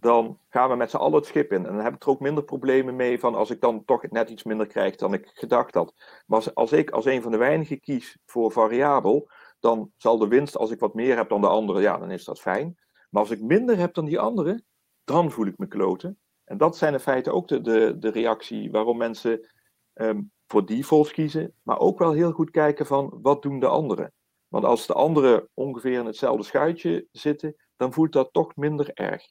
dan 0.00 0.38
gaan 0.48 0.68
we 0.70 0.76
met 0.76 0.90
z'n 0.90 0.96
allen 0.96 1.14
het 1.14 1.26
schip 1.26 1.52
in. 1.52 1.66
En 1.66 1.74
dan 1.74 1.84
heb 1.84 1.94
ik 1.94 2.02
er 2.02 2.08
ook 2.08 2.20
minder 2.20 2.44
problemen 2.44 2.96
mee 2.96 3.20
van 3.20 3.34
als 3.34 3.50
ik 3.50 3.60
dan 3.60 3.84
toch 3.84 4.10
net 4.10 4.30
iets 4.30 4.42
minder 4.42 4.66
krijg 4.66 4.96
dan 4.96 5.12
ik 5.12 5.30
gedacht 5.34 5.74
had. 5.74 5.94
Maar 6.26 6.52
als, 6.54 6.72
ik 6.72 6.90
als 6.90 7.04
een 7.04 7.22
van 7.22 7.30
de 7.30 7.36
weinigen 7.36 7.80
kies 7.80 8.18
voor 8.26 8.52
variabel, 8.52 9.30
dan 9.60 9.92
zal 9.96 10.18
de 10.18 10.28
winst, 10.28 10.56
als 10.56 10.70
ik 10.70 10.80
wat 10.80 10.94
meer 10.94 11.16
heb 11.16 11.28
dan 11.28 11.40
de 11.40 11.48
anderen, 11.48 11.82
ja, 11.82 11.98
dan 11.98 12.10
is 12.10 12.24
dat 12.24 12.40
fijn. 12.40 12.78
Maar 13.10 13.22
als 13.22 13.30
ik 13.30 13.40
minder 13.40 13.78
heb 13.78 13.94
dan 13.94 14.04
die 14.04 14.18
anderen, 14.18 14.64
dan 15.04 15.30
voel 15.30 15.46
ik 15.46 15.58
me 15.58 15.66
kloten. 15.66 16.18
En 16.44 16.56
dat 16.56 16.76
zijn 16.76 16.92
in 16.92 17.00
feite 17.00 17.32
ook 17.32 17.48
de, 17.48 17.60
de, 17.60 17.96
de 17.98 18.10
reactie 18.10 18.70
waarom 18.70 18.96
mensen 18.96 19.48
um, 19.94 20.32
voor 20.46 20.66
defaults 20.66 21.12
kiezen, 21.12 21.54
maar 21.62 21.78
ook 21.78 21.98
wel 21.98 22.12
heel 22.12 22.32
goed 22.32 22.50
kijken 22.50 22.86
van 22.86 23.18
wat 23.22 23.42
doen 23.42 23.60
de 23.60 23.66
anderen. 23.66 24.12
Want 24.48 24.64
als 24.64 24.86
de 24.86 24.92
anderen 24.92 25.48
ongeveer 25.54 25.98
in 25.98 26.06
hetzelfde 26.06 26.42
schuitje 26.42 27.06
zitten, 27.12 27.56
dan 27.76 27.92
voelt 27.92 28.12
dat 28.12 28.32
toch 28.32 28.56
minder 28.56 28.90
erg. 28.94 29.30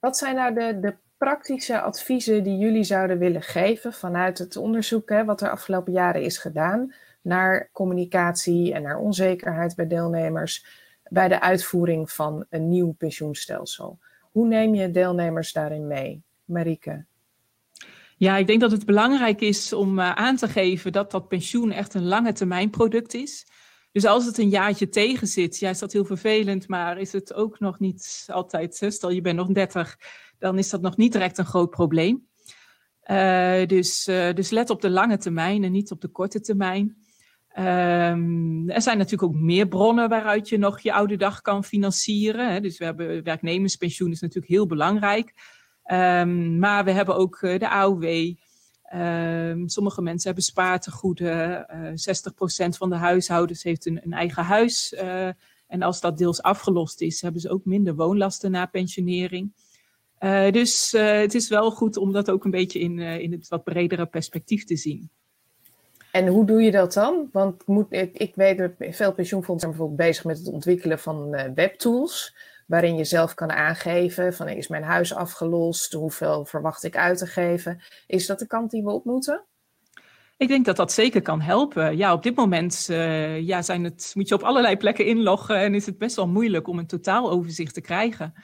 Wat 0.00 0.16
zijn 0.16 0.34
nou 0.34 0.54
de, 0.54 0.80
de 0.80 0.96
praktische 1.16 1.80
adviezen 1.80 2.42
die 2.42 2.56
jullie 2.56 2.84
zouden 2.84 3.18
willen 3.18 3.42
geven 3.42 3.92
vanuit 3.92 4.38
het 4.38 4.56
onderzoek 4.56 5.08
hè, 5.08 5.24
wat 5.24 5.40
er 5.40 5.50
afgelopen 5.50 5.92
jaren 5.92 6.22
is 6.22 6.38
gedaan 6.38 6.94
naar 7.22 7.70
communicatie 7.72 8.74
en 8.74 8.82
naar 8.82 8.98
onzekerheid 8.98 9.74
bij 9.74 9.86
deelnemers 9.86 10.66
bij 11.02 11.28
de 11.28 11.40
uitvoering 11.40 12.10
van 12.10 12.46
een 12.50 12.68
nieuw 12.68 12.92
pensioenstelsel? 12.92 13.98
Hoe 14.20 14.46
neem 14.46 14.74
je 14.74 14.90
deelnemers 14.90 15.52
daarin 15.52 15.86
mee? 15.86 16.22
Marike. 16.44 17.04
Ja, 18.16 18.36
ik 18.36 18.46
denk 18.46 18.60
dat 18.60 18.70
het 18.70 18.86
belangrijk 18.86 19.40
is 19.40 19.72
om 19.72 19.98
uh, 19.98 20.12
aan 20.12 20.36
te 20.36 20.48
geven 20.48 20.92
dat 20.92 21.10
dat 21.10 21.28
pensioen 21.28 21.72
echt 21.72 21.94
een 21.94 22.06
lange 22.06 22.32
termijn 22.32 22.70
product 22.70 23.14
is. 23.14 23.46
Dus 23.96 24.04
als 24.04 24.26
het 24.26 24.38
een 24.38 24.48
jaartje 24.48 24.88
tegen 24.88 25.26
zit, 25.26 25.58
ja, 25.58 25.70
is 25.70 25.78
dat 25.78 25.92
heel 25.92 26.04
vervelend, 26.04 26.68
maar 26.68 26.98
is 26.98 27.12
het 27.12 27.34
ook 27.34 27.58
nog 27.58 27.78
niet 27.78 28.26
altijd, 28.26 28.86
stel 28.88 29.10
je 29.10 29.20
bent 29.20 29.36
nog 29.36 29.52
30, 29.52 29.98
dan 30.38 30.58
is 30.58 30.70
dat 30.70 30.80
nog 30.80 30.96
niet 30.96 31.12
direct 31.12 31.38
een 31.38 31.44
groot 31.44 31.70
probleem. 31.70 32.26
Uh, 33.10 33.66
dus, 33.66 34.08
uh, 34.08 34.32
dus 34.32 34.50
let 34.50 34.70
op 34.70 34.80
de 34.80 34.90
lange 34.90 35.16
termijn 35.16 35.64
en 35.64 35.72
niet 35.72 35.90
op 35.90 36.00
de 36.00 36.08
korte 36.08 36.40
termijn. 36.40 36.96
Um, 37.58 38.70
er 38.70 38.82
zijn 38.82 38.98
natuurlijk 38.98 39.22
ook 39.22 39.40
meer 39.40 39.68
bronnen 39.68 40.08
waaruit 40.08 40.48
je 40.48 40.58
nog 40.58 40.80
je 40.80 40.92
oude 40.92 41.16
dag 41.16 41.40
kan 41.40 41.64
financieren. 41.64 42.52
Hè. 42.52 42.60
Dus 42.60 42.78
we 42.78 42.84
hebben 42.84 43.22
werknemerspensioen 43.22 44.10
is 44.10 44.20
natuurlijk 44.20 44.52
heel 44.52 44.66
belangrijk. 44.66 45.32
Um, 45.92 46.58
maar 46.58 46.84
we 46.84 46.90
hebben 46.90 47.16
ook 47.16 47.40
uh, 47.42 47.58
de 47.58 47.68
AOW. 47.68 48.34
Um, 48.94 49.68
sommige 49.68 50.02
mensen 50.02 50.26
hebben 50.26 50.44
spaartegoeden. 50.44 51.66
Uh, 51.70 51.88
eh, 51.88 52.66
60% 52.66 52.76
van 52.76 52.90
de 52.90 52.96
huishoudens 52.96 53.62
heeft 53.62 53.86
een, 53.86 54.00
een 54.04 54.12
eigen 54.12 54.42
huis. 54.42 54.92
Uh, 54.92 55.28
en 55.66 55.82
als 55.82 56.00
dat 56.00 56.18
deels 56.18 56.42
afgelost 56.42 57.00
is, 57.00 57.20
hebben 57.20 57.40
ze 57.40 57.50
ook 57.50 57.64
minder 57.64 57.94
woonlasten 57.94 58.50
na 58.50 58.66
pensionering. 58.66 59.52
Uh, 60.20 60.50
dus 60.50 60.92
het 60.92 61.34
is 61.34 61.48
wel 61.48 61.70
goed 61.70 61.96
om 61.96 62.12
dat 62.12 62.30
ook 62.30 62.44
een 62.44 62.50
beetje 62.50 62.78
in, 62.78 62.98
in 62.98 63.32
het 63.32 63.48
wat 63.48 63.64
bredere 63.64 64.06
perspectief 64.06 64.64
te 64.64 64.76
zien. 64.76 65.10
En 66.12 66.26
hoe 66.26 66.46
doe 66.46 66.62
je 66.62 66.70
dat 66.70 66.92
dan? 66.92 67.28
Want 67.32 67.66
moet, 67.66 67.86
ik, 67.92 68.18
ik 68.18 68.34
weet 68.34 68.58
dat 68.58 68.70
veel 68.78 69.12
pensioenfondsen 69.12 69.58
zijn 69.58 69.70
bijvoorbeeld 69.70 70.08
bezig 70.08 70.24
met 70.24 70.38
het 70.38 70.48
ontwikkelen 70.48 70.98
van 70.98 71.30
webtools 71.54 72.34
waarin 72.66 72.96
je 72.96 73.04
zelf 73.04 73.34
kan 73.34 73.50
aangeven 73.50 74.34
van 74.34 74.48
is 74.48 74.68
mijn 74.68 74.82
huis 74.82 75.14
afgelost, 75.14 75.92
hoeveel 75.92 76.44
verwacht 76.44 76.84
ik 76.84 76.96
uit 76.96 77.18
te 77.18 77.26
geven. 77.26 77.82
Is 78.06 78.26
dat 78.26 78.38
de 78.38 78.46
kant 78.46 78.70
die 78.70 78.82
we 78.82 78.90
op 78.90 79.04
moeten? 79.04 79.44
Ik 80.36 80.48
denk 80.48 80.64
dat 80.64 80.76
dat 80.76 80.92
zeker 80.92 81.22
kan 81.22 81.40
helpen. 81.40 81.96
Ja, 81.96 82.12
op 82.12 82.22
dit 82.22 82.36
moment 82.36 82.86
uh, 82.90 83.40
ja, 83.40 83.62
zijn 83.62 83.84
het, 83.84 84.10
moet 84.14 84.28
je 84.28 84.34
op 84.34 84.42
allerlei 84.42 84.76
plekken 84.76 85.06
inloggen 85.06 85.56
en 85.56 85.74
is 85.74 85.86
het 85.86 85.98
best 85.98 86.16
wel 86.16 86.28
moeilijk 86.28 86.68
om 86.68 86.78
een 86.78 86.86
totaaloverzicht 86.86 87.74
te 87.74 87.80
krijgen. 87.80 88.34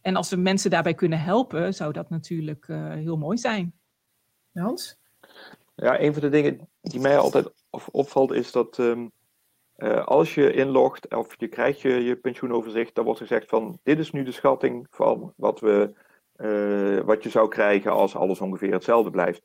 En 0.00 0.16
als 0.16 0.30
we 0.30 0.36
mensen 0.36 0.70
daarbij 0.70 0.94
kunnen 0.94 1.20
helpen, 1.20 1.74
zou 1.74 1.92
dat 1.92 2.10
natuurlijk 2.10 2.68
uh, 2.68 2.92
heel 2.92 3.16
mooi 3.16 3.38
zijn. 3.38 3.74
Hans? 4.52 4.98
Ja, 5.74 6.00
een 6.00 6.12
van 6.12 6.22
de 6.22 6.28
dingen 6.28 6.68
die 6.80 7.00
mij 7.00 7.18
altijd 7.18 7.50
opvalt 7.90 8.32
is 8.32 8.52
dat 8.52 8.78
um, 8.78 9.10
uh, 9.82 10.04
als 10.06 10.34
je 10.34 10.52
inlogt 10.52 11.14
of 11.14 11.34
je 11.36 11.48
krijgt 11.48 11.80
je, 11.80 11.88
je 11.88 12.16
pensioenoverzicht, 12.16 12.94
dan 12.94 13.04
wordt 13.04 13.20
gezegd 13.20 13.48
van 13.48 13.78
dit 13.82 13.98
is 13.98 14.10
nu 14.10 14.22
de 14.22 14.32
schatting 14.32 14.86
van 14.90 15.32
wat, 15.36 15.60
we, 15.60 15.92
uh, 16.36 17.00
wat 17.04 17.22
je 17.22 17.30
zou 17.30 17.48
krijgen 17.48 17.92
als 17.92 18.16
alles 18.16 18.40
ongeveer 18.40 18.72
hetzelfde 18.72 19.10
blijft. 19.10 19.42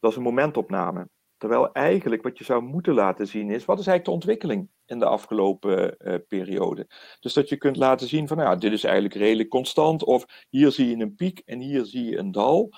Dat 0.00 0.10
is 0.10 0.16
een 0.16 0.22
momentopname. 0.22 1.08
Terwijl 1.36 1.72
eigenlijk 1.72 2.22
wat 2.22 2.38
je 2.38 2.44
zou 2.44 2.62
moeten 2.62 2.94
laten 2.94 3.26
zien 3.26 3.50
is, 3.50 3.64
wat 3.64 3.78
is 3.78 3.86
eigenlijk 3.86 4.04
de 4.04 4.10
ontwikkeling 4.10 4.68
in 4.86 4.98
de 4.98 5.04
afgelopen 5.04 5.96
uh, 5.98 6.14
periode? 6.28 6.86
Dus 7.20 7.32
dat 7.32 7.48
je 7.48 7.56
kunt 7.56 7.76
laten 7.76 8.08
zien 8.08 8.28
van, 8.28 8.36
nou 8.36 8.58
dit 8.58 8.72
is 8.72 8.84
eigenlijk 8.84 9.14
redelijk 9.14 9.48
constant, 9.48 10.04
of 10.04 10.46
hier 10.48 10.70
zie 10.70 10.88
je 10.88 11.02
een 11.02 11.14
piek 11.14 11.42
en 11.44 11.60
hier 11.60 11.84
zie 11.84 12.04
je 12.04 12.18
een 12.18 12.32
dal. 12.32 12.70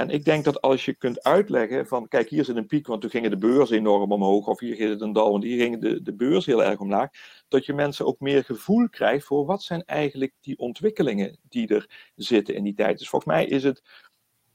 En 0.00 0.10
ik 0.10 0.24
denk 0.24 0.44
dat 0.44 0.60
als 0.60 0.84
je 0.84 0.94
kunt 0.94 1.22
uitleggen 1.22 1.86
van, 1.86 2.08
kijk, 2.08 2.28
hier 2.28 2.44
zit 2.44 2.56
een 2.56 2.66
piek, 2.66 2.86
want 2.86 3.00
toen 3.00 3.10
gingen 3.10 3.30
de 3.30 3.36
beurzen 3.36 3.76
enorm 3.76 4.12
omhoog, 4.12 4.46
of 4.46 4.60
hier 4.60 4.88
het 4.88 5.00
een 5.00 5.12
dal, 5.12 5.30
want 5.30 5.42
hier 5.42 5.62
ging 5.62 5.80
de, 5.80 6.02
de 6.02 6.12
beurs 6.12 6.46
heel 6.46 6.64
erg 6.64 6.78
omlaag, 6.78 7.10
dat 7.48 7.66
je 7.66 7.72
mensen 7.72 8.06
ook 8.06 8.20
meer 8.20 8.44
gevoel 8.44 8.88
krijgt 8.88 9.26
voor 9.26 9.46
wat 9.46 9.62
zijn 9.62 9.84
eigenlijk 9.84 10.32
die 10.40 10.58
ontwikkelingen 10.58 11.38
die 11.48 11.68
er 11.68 12.10
zitten 12.14 12.54
in 12.54 12.64
die 12.64 12.74
tijd. 12.74 12.98
Dus 12.98 13.08
volgens 13.08 13.32
mij 13.32 13.46
is 13.46 13.64
het 13.64 13.82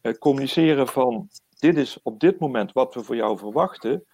uh, 0.02 0.14
communiceren 0.14 0.88
van, 0.88 1.30
dit 1.60 1.78
is 1.78 2.00
op 2.04 2.20
dit 2.20 2.40
moment 2.40 2.72
wat 2.72 2.94
we 2.94 3.04
voor 3.04 3.16
jou 3.16 3.38
verwachten, 3.38 4.06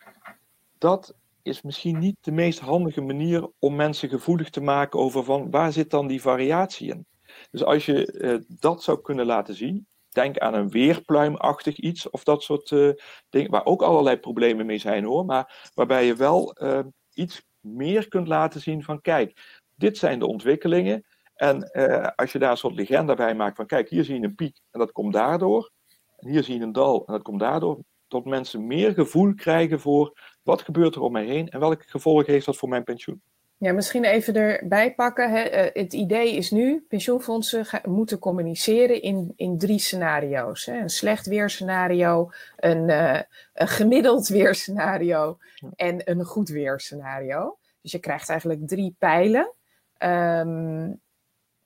dat 0.78 1.16
is 1.42 1.62
misschien 1.62 2.00
niet 2.00 2.18
de 2.22 2.32
meest 2.32 2.60
handige 2.60 3.02
manier 3.02 3.50
om 3.60 3.76
mensen 3.76 4.10
gevoelig 4.10 4.50
te 4.50 4.62
maken 4.62 5.00
over 5.00 5.24
van, 5.24 5.52
waar 5.52 5.72
zit 5.72 5.90
dan 5.90 6.08
die 6.08 6.22
variatie 6.22 6.90
in? 6.90 7.06
Dus 7.52 7.64
als 7.64 7.86
je 7.86 8.14
uh, 8.14 8.58
dat 8.60 8.84
zou 8.84 9.02
kunnen 9.02 9.26
laten 9.26 9.56
zien, 9.56 9.86
Denk 10.12 10.38
aan 10.38 10.54
een 10.54 10.70
weerpluimachtig 10.70 11.78
iets 11.78 12.10
of 12.10 12.24
dat 12.24 12.44
soort 12.44 12.72
uh, 12.72 12.92
dingen, 13.30 13.52
waar 13.52 13.66
ook 13.66 13.82
allerlei 13.82 14.18
problemen 14.18 14.66
mee 14.66 14.78
zijn 14.78 15.04
hoor, 15.04 15.26
maar 15.26 15.72
waarbij 15.74 16.06
je 16.06 16.16
wel 16.16 16.56
uh, 16.64 16.80
iets 17.14 17.46
meer 17.60 18.08
kunt 18.08 18.28
laten 18.28 18.62
zien 18.62 18.84
van 18.84 19.02
kijk, 19.02 19.62
dit 19.76 19.98
zijn 19.98 20.20
de 20.20 20.28
ontwikkelingen. 20.28 21.06
En 21.36 21.70
uh, 21.74 22.08
als 22.16 22.32
je 22.32 22.40
daar 22.40 22.52
een 22.52 22.58
soort 22.58 22.76
legenda 22.76 23.14
bij 23.14 23.36
maakt 23.36 23.56
van 23.56 23.66
kijk, 23.66 23.90
hier 23.90 24.04
zie 24.04 24.20
je 24.20 24.26
een 24.26 24.36
piek 24.36 24.60
en 24.72 24.80
dat 24.80 24.92
komt 24.92 25.14
daardoor. 25.14 25.72
En 26.18 26.30
hier 26.30 26.44
zie 26.44 26.58
je 26.58 26.64
een 26.64 26.72
dal 26.72 27.06
en 27.06 27.14
dat 27.14 27.22
komt 27.22 27.40
daardoor. 27.40 27.80
Dat 28.08 28.26
mensen 28.26 28.68
meer 28.68 28.94
gevoel 28.94 29.34
krijgen 29.34 29.80
voor 29.80 30.20
wat 30.44 30.62
gebeurt 30.62 30.96
er 30.96 31.02
om 31.02 31.12
mij 31.12 31.26
heen 31.26 31.50
en 31.50 31.60
welke 31.60 31.84
gevolgen 31.88 32.34
heeft 32.34 32.46
dat 32.46 32.58
voor 32.58 32.70
mijn 32.70 32.84
pensioen. 32.84 33.22
Ja, 33.62 33.74
misschien 33.74 34.04
even 34.04 34.36
erbij 34.36 34.94
pakken. 34.94 35.32
Hè. 35.32 35.40
Eh, 35.40 35.82
het 35.84 35.94
idee 35.94 36.36
is 36.36 36.52
nu, 36.52 36.86
pensioenfondsen 36.90 37.66
moeten 37.86 38.20
communiceren 38.20 39.02
in, 39.02 39.34
in 39.36 39.58
drie 39.58 39.80
scenario's. 39.80 40.66
Hè. 40.66 40.80
Een 40.80 40.90
slecht 40.90 41.26
weerscenario, 41.26 42.32
een, 42.56 42.90
uh, 42.90 43.20
een 43.54 43.68
gemiddeld 43.68 44.28
weerscenario 44.28 45.38
en 45.76 46.02
een 46.12 46.24
goed 46.24 46.50
weerscenario. 46.50 47.58
Dus 47.82 47.92
je 47.92 48.00
krijgt 48.00 48.30
eigenlijk 48.30 48.68
drie 48.68 48.96
pijlen. 49.00 49.54
Um, 50.00 51.00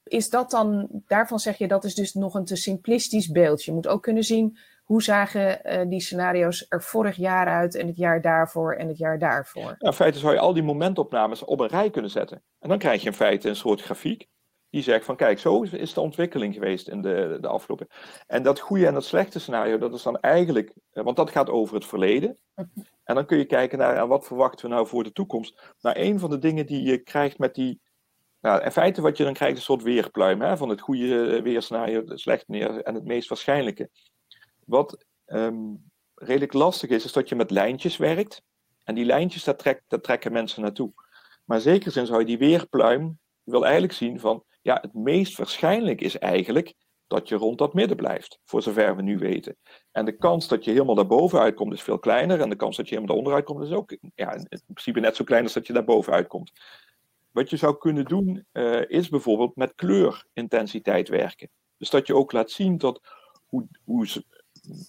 is 0.04 0.30
dat 0.30 0.52
dan, 0.52 0.88
daarvan 1.08 1.40
zeg 1.40 1.58
je 1.58 1.68
dat 1.68 1.84
is 1.84 1.96
dus 1.96 2.14
nog 2.14 2.34
een 2.34 2.46
te 2.46 2.56
simplistisch 2.56 3.32
beeld. 3.32 3.64
Je 3.64 3.74
moet 3.74 3.88
ook 3.88 4.04
kunnen 4.04 4.24
zien 4.24 4.58
hoe 4.86 5.04
zagen 5.04 5.60
uh, 5.64 5.90
die 5.90 6.02
scenario's 6.02 6.66
er 6.70 6.84
vorig 6.84 7.16
jaar 7.16 7.48
uit 7.48 7.76
en 7.76 7.88
het 7.88 7.98
jaar 7.98 8.22
daarvoor 8.22 8.74
en 8.74 8.88
het 8.88 8.98
jaar 8.98 9.20
daarvoor? 9.20 9.76
in 9.80 9.94
feite 9.94 10.20
zou 10.20 10.34
je 10.34 10.40
al 10.40 10.54
die 10.54 10.64
momentopnames 10.64 11.44
op 11.44 11.60
een 11.60 11.68
rij 11.68 11.90
kunnen 11.90 12.12
zetten. 12.12 12.44
En 12.60 12.70
dan 12.70 12.78
krijg 12.78 13.02
je 13.02 13.08
in 13.08 13.14
feite 13.14 13.50
een 13.50 13.56
soort 13.56 13.82
grafiek 13.82 14.28
die 14.76 14.84
zegt 14.84 15.06
van 15.06 15.16
kijk, 15.16 15.40
zo 15.40 15.62
is 15.62 15.94
de 15.94 16.02
ontwikkeling 16.02 16.54
geweest 16.54 16.88
in 16.88 17.02
de, 17.02 17.38
de 17.42 17.48
afgelopen. 17.48 17.88
En 18.28 18.44
dat 18.44 18.60
goede 18.60 18.88
en 18.88 18.94
dat 18.94 19.06
slechte 19.06 19.40
scenario, 19.40 19.78
dat 19.78 19.94
is 19.94 20.04
dan 20.04 20.20
eigenlijk, 20.20 20.74
eh, 20.92 21.04
want 21.04 21.16
dat 21.16 21.30
gaat 21.30 21.50
over 21.50 21.76
het 21.76 21.86
verleden. 21.86 22.38
En 23.04 23.16
dan 23.16 23.26
kun 23.26 23.38
je 23.38 23.46
kijken 23.46 23.78
naar 23.78 24.08
wat 24.08 24.26
verwachten 24.26 24.70
we 24.70 24.76
nou 24.76 24.88
voor 24.88 25.04
de 25.04 25.12
toekomst. 25.12 25.74
Nou, 25.82 26.00
een 26.00 26.20
van 26.20 26.30
de 26.30 26.40
dingen 26.40 26.66
die 26.66 26.84
je 26.84 26.98
krijgt 26.98 27.38
met 27.38 27.56
die 27.56 27.82
nou, 28.42 28.64
in 28.64 28.72
feite 28.72 29.02
wat 29.02 29.18
je 29.18 29.24
dan 29.24 29.34
krijgt 29.34 29.54
is 29.54 29.60
een 29.60 29.66
soort 29.66 29.84
weerpluim 29.84 30.42
hè, 30.42 30.58
van 30.58 30.70
het 30.70 30.82
goede 30.82 31.42
weerscenario, 31.42 32.06
het 32.06 32.20
slecht 32.20 32.48
neer 32.48 32.82
en 32.82 32.96
het 32.96 33.06
meest 33.06 33.30
waarschijnlijke. 33.30 33.90
Wat 34.66 35.06
um, 35.26 35.92
redelijk 36.16 36.54
lastig 36.54 36.90
is, 36.90 37.06
is 37.06 37.14
dat 37.14 37.30
je 37.30 37.36
met 37.36 37.52
lijntjes 37.52 37.98
werkt. 37.98 38.42
En 38.84 38.96
die 38.96 39.06
lijntjes, 39.06 39.44
daar, 39.44 39.56
trek, 39.56 39.84
daar 39.88 40.02
trekken 40.02 40.32
mensen 40.32 40.62
naartoe. 40.62 40.92
Maar 41.46 41.62
zeker 41.62 41.92
zin 41.92 42.06
zou 42.06 42.20
je 42.20 42.26
die 42.26 42.38
weerpluim, 42.38 43.20
wil 43.44 43.64
eigenlijk 43.64 43.94
zien 43.94 44.20
van, 44.20 44.44
ja, 44.62 44.78
het 44.82 44.94
meest 44.94 45.38
waarschijnlijk 45.38 46.02
is 46.02 46.18
eigenlijk 46.18 46.74
dat 47.08 47.30
je 47.30 47.36
rond 47.36 47.58
dat 47.58 47.74
midden 47.74 47.98
blijft, 47.98 48.40
voor 48.44 48.62
zover 48.62 48.96
we 48.96 49.02
nu 49.02 49.18
weten. 49.18 49.58
En 49.92 50.06
de 50.06 50.18
kans 50.18 50.48
dat 50.48 50.64
je 50.64 50.72
helemaal 50.72 50.96
daarboven 50.96 51.40
uitkomt 51.40 51.74
is 51.74 51.82
veel 51.82 52.00
kleiner. 52.00 52.42
En 52.42 52.50
de 52.50 52.56
kans 52.56 52.78
dat 52.78 52.90
je 52.90 52.96
helemaal 52.96 53.16
daaronder 53.16 53.34
uitkomt 53.34 53.66
is 53.66 53.76
ook 53.76 53.98
ja, 54.16 54.34
in 54.34 54.62
principe 54.66 55.00
net 55.00 55.16
zo 55.16 55.24
klein 55.24 55.44
als 55.44 55.54
dat 55.54 55.68
je 55.68 55.74
daarboven 55.74 56.14
uitkomt. 56.14 56.52
Wat 57.32 57.50
je 57.50 57.58
zou 57.58 57.78
kunnen 57.78 58.06
doen, 58.06 58.46
uh, 58.54 58.90
is 58.90 59.10
bijvoorbeeld 59.10 59.56
met 59.56 59.76
kleurintensiteit 59.76 61.10
werken. 61.10 61.50
Dus 61.78 61.90
dat 61.90 62.08
je 62.08 62.16
ook 62.16 62.32
laat 62.32 62.52
zien 62.52 62.78
dat 62.78 63.02
hoe, 63.46 63.68
hoe 63.84 64.08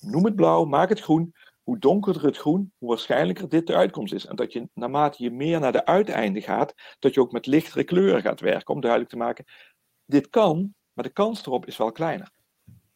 noem 0.00 0.24
het 0.24 0.36
blauw, 0.36 0.64
maak 0.64 0.88
het 0.88 1.00
groen. 1.00 1.34
Hoe 1.62 1.78
donkerder 1.78 2.24
het 2.24 2.36
groen, 2.36 2.72
hoe 2.78 2.88
waarschijnlijker 2.88 3.48
dit 3.48 3.66
de 3.66 3.74
uitkomst 3.74 4.12
is. 4.12 4.26
En 4.26 4.36
dat 4.36 4.52
je 4.52 4.68
naarmate 4.74 5.22
je 5.22 5.30
meer 5.30 5.60
naar 5.60 5.72
de 5.72 5.84
uiteinden 5.84 6.42
gaat, 6.42 6.74
dat 6.98 7.14
je 7.14 7.20
ook 7.20 7.32
met 7.32 7.46
lichtere 7.46 7.84
kleuren 7.84 8.22
gaat 8.22 8.40
werken. 8.40 8.74
Om 8.74 8.80
duidelijk 8.80 9.10
te 9.10 9.16
maken, 9.16 9.44
dit 10.04 10.28
kan, 10.28 10.74
maar 10.92 11.04
de 11.04 11.10
kans 11.10 11.46
erop 11.46 11.66
is 11.66 11.76
wel 11.76 11.92
kleiner. 11.92 12.30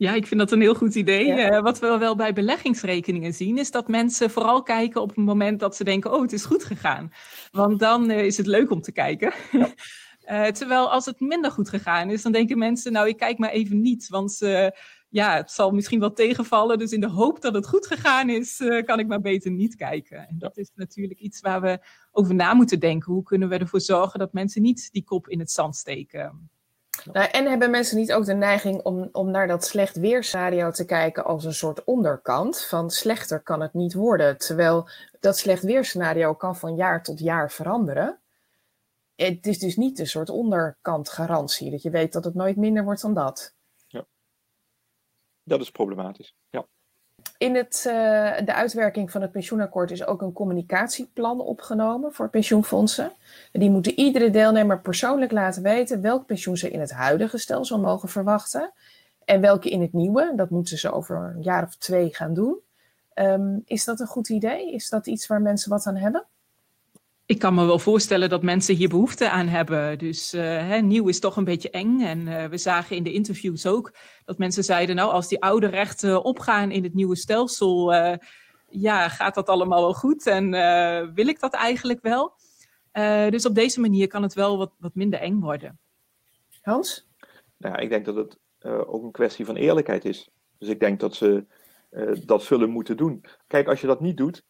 Ja, 0.00 0.14
ik 0.14 0.26
vind 0.26 0.40
dat 0.40 0.52
een 0.52 0.60
heel 0.60 0.74
goed 0.74 0.94
idee. 0.94 1.26
Uh, 1.26 1.60
wat 1.60 1.78
we 1.78 1.98
wel 1.98 2.16
bij 2.16 2.32
beleggingsrekeningen 2.32 3.34
zien, 3.34 3.58
is 3.58 3.70
dat 3.70 3.88
mensen 3.88 4.30
vooral 4.30 4.62
kijken 4.62 5.00
op 5.00 5.08
het 5.08 5.16
moment 5.16 5.60
dat 5.60 5.76
ze 5.76 5.84
denken: 5.84 6.12
oh, 6.12 6.22
het 6.22 6.32
is 6.32 6.44
goed 6.44 6.64
gegaan. 6.64 7.12
Want 7.50 7.78
dan 7.78 8.10
uh, 8.10 8.24
is 8.24 8.36
het 8.36 8.46
leuk 8.46 8.70
om 8.70 8.80
te 8.80 8.92
kijken. 8.92 9.32
Ja. 9.52 9.68
uh, 10.26 10.46
terwijl 10.58 10.90
als 10.90 11.06
het 11.06 11.20
minder 11.20 11.50
goed 11.50 11.68
gegaan 11.68 12.10
is, 12.10 12.22
dan 12.22 12.32
denken 12.32 12.58
mensen: 12.58 12.92
nou, 12.92 13.08
ik 13.08 13.16
kijk 13.16 13.38
maar 13.38 13.50
even 13.50 13.80
niet. 13.80 14.08
Want 14.08 14.38
ja, 15.10 15.36
het 15.36 15.50
zal 15.50 15.70
misschien 15.70 16.00
wel 16.00 16.12
tegenvallen. 16.12 16.78
Dus 16.78 16.92
in 16.92 17.00
de 17.00 17.08
hoop 17.08 17.40
dat 17.40 17.54
het 17.54 17.66
goed 17.66 17.86
gegaan 17.86 18.28
is, 18.28 18.60
uh, 18.60 18.84
kan 18.84 18.98
ik 18.98 19.06
maar 19.06 19.20
beter 19.20 19.50
niet 19.50 19.76
kijken. 19.76 20.28
En 20.28 20.38
dat 20.38 20.56
is 20.56 20.70
natuurlijk 20.74 21.20
iets 21.20 21.40
waar 21.40 21.60
we 21.60 21.78
over 22.12 22.34
na 22.34 22.54
moeten 22.54 22.80
denken. 22.80 23.12
Hoe 23.12 23.22
kunnen 23.22 23.48
we 23.48 23.58
ervoor 23.58 23.80
zorgen 23.80 24.18
dat 24.18 24.32
mensen 24.32 24.62
niet 24.62 24.88
die 24.92 25.04
kop 25.04 25.28
in 25.28 25.38
het 25.38 25.50
zand 25.50 25.76
steken? 25.76 26.50
Nou, 27.12 27.28
en 27.30 27.46
hebben 27.46 27.70
mensen 27.70 27.96
niet 27.96 28.12
ook 28.12 28.24
de 28.24 28.34
neiging 28.34 28.82
om, 28.82 29.08
om 29.12 29.30
naar 29.30 29.46
dat 29.46 29.64
slecht 29.64 29.96
weerscenario 29.96 30.70
te 30.70 30.84
kijken 30.84 31.24
als 31.24 31.44
een 31.44 31.54
soort 31.54 31.84
onderkant? 31.84 32.64
Van 32.64 32.90
slechter 32.90 33.40
kan 33.42 33.60
het 33.60 33.74
niet 33.74 33.94
worden. 33.94 34.38
Terwijl 34.38 34.88
dat 35.20 35.38
slecht 35.38 35.62
weerscenario 35.62 36.34
kan 36.34 36.56
van 36.56 36.76
jaar 36.76 37.02
tot 37.02 37.18
jaar 37.18 37.50
veranderen. 37.50 38.18
Het 39.14 39.46
is 39.46 39.58
dus 39.58 39.76
niet 39.76 39.98
een 39.98 40.06
soort 40.06 40.30
onderkantgarantie. 40.30 41.70
Dat 41.70 41.82
je 41.82 41.90
weet 41.90 42.12
dat 42.12 42.24
het 42.24 42.34
nooit 42.34 42.56
minder 42.56 42.84
wordt 42.84 43.02
dan 43.02 43.14
dat 43.14 43.54
dat 45.50 45.60
is 45.60 45.70
problematisch. 45.70 46.34
Ja. 46.50 46.66
In 47.38 47.54
het, 47.54 47.84
uh, 47.86 47.92
de 48.44 48.54
uitwerking 48.54 49.10
van 49.10 49.20
het 49.20 49.32
pensioenakkoord 49.32 49.90
is 49.90 50.06
ook 50.06 50.22
een 50.22 50.32
communicatieplan 50.32 51.40
opgenomen 51.40 52.12
voor 52.12 52.30
pensioenfondsen. 52.30 53.12
Die 53.52 53.70
moeten 53.70 53.98
iedere 53.98 54.30
deelnemer 54.30 54.80
persoonlijk 54.80 55.32
laten 55.32 55.62
weten 55.62 56.00
welk 56.00 56.26
pensioen 56.26 56.56
ze 56.56 56.70
in 56.70 56.80
het 56.80 56.92
huidige 56.92 57.38
stelsel 57.38 57.78
mogen 57.80 58.08
verwachten 58.08 58.72
en 59.24 59.40
welke 59.40 59.70
in 59.70 59.80
het 59.80 59.92
nieuwe. 59.92 60.32
Dat 60.36 60.50
moeten 60.50 60.78
ze 60.78 60.92
over 60.92 61.16
een 61.16 61.42
jaar 61.42 61.64
of 61.64 61.76
twee 61.76 62.14
gaan 62.14 62.34
doen. 62.34 62.58
Um, 63.14 63.62
is 63.64 63.84
dat 63.84 64.00
een 64.00 64.06
goed 64.06 64.28
idee? 64.28 64.72
Is 64.72 64.88
dat 64.88 65.06
iets 65.06 65.26
waar 65.26 65.42
mensen 65.42 65.70
wat 65.70 65.86
aan 65.86 65.96
hebben? 65.96 66.26
Ik 67.30 67.38
kan 67.38 67.54
me 67.54 67.64
wel 67.66 67.78
voorstellen 67.78 68.28
dat 68.28 68.42
mensen 68.42 68.74
hier 68.74 68.88
behoefte 68.88 69.30
aan 69.30 69.46
hebben. 69.46 69.98
Dus 69.98 70.34
uh, 70.34 70.42
hè, 70.42 70.76
nieuw 70.76 71.08
is 71.08 71.20
toch 71.20 71.36
een 71.36 71.44
beetje 71.44 71.70
eng. 71.70 72.00
En 72.00 72.20
uh, 72.26 72.44
we 72.44 72.58
zagen 72.58 72.96
in 72.96 73.02
de 73.02 73.12
interviews 73.12 73.66
ook 73.66 73.94
dat 74.24 74.38
mensen 74.38 74.64
zeiden: 74.64 74.96
Nou, 74.96 75.10
als 75.12 75.28
die 75.28 75.42
oude 75.42 75.66
rechten 75.66 76.24
opgaan 76.24 76.70
in 76.70 76.82
het 76.82 76.94
nieuwe 76.94 77.16
stelsel, 77.16 77.94
uh, 77.94 78.14
ja, 78.68 79.08
gaat 79.08 79.34
dat 79.34 79.48
allemaal 79.48 79.80
wel 79.80 79.94
goed? 79.94 80.26
En 80.26 80.50
wil 81.14 81.26
ik 81.26 81.40
dat 81.40 81.54
eigenlijk 81.54 82.02
wel? 82.02 82.32
dus 83.30 83.46
op 83.46 83.54
deze 83.54 83.80
manier 83.80 84.06
kan 84.06 84.22
het 84.22 84.34
wel 84.34 84.58
wat, 84.58 84.72
wat 84.78 84.94
minder 84.94 85.20
eng 85.20 85.40
worden. 85.40 85.78
Hans? 86.60 87.08
Nou, 87.56 87.82
ik 87.82 87.88
denk 87.88 88.04
dat 88.04 88.16
het 88.16 88.38
ook 88.86 89.02
een 89.02 89.12
kwestie 89.12 89.44
van 89.44 89.56
eerlijkheid 89.56 90.04
is. 90.04 90.30
Dus 90.58 90.68
ik 90.68 90.80
denk 90.80 91.00
dat 91.00 91.14
ze 91.14 91.46
dat 92.24 92.42
zullen 92.42 92.70
moeten 92.70 92.96
doen. 92.96 93.24
Kijk, 93.46 93.68
als 93.68 93.80
je 93.80 93.86
dat 93.86 94.00
niet 94.00 94.16
doet, 94.16 94.44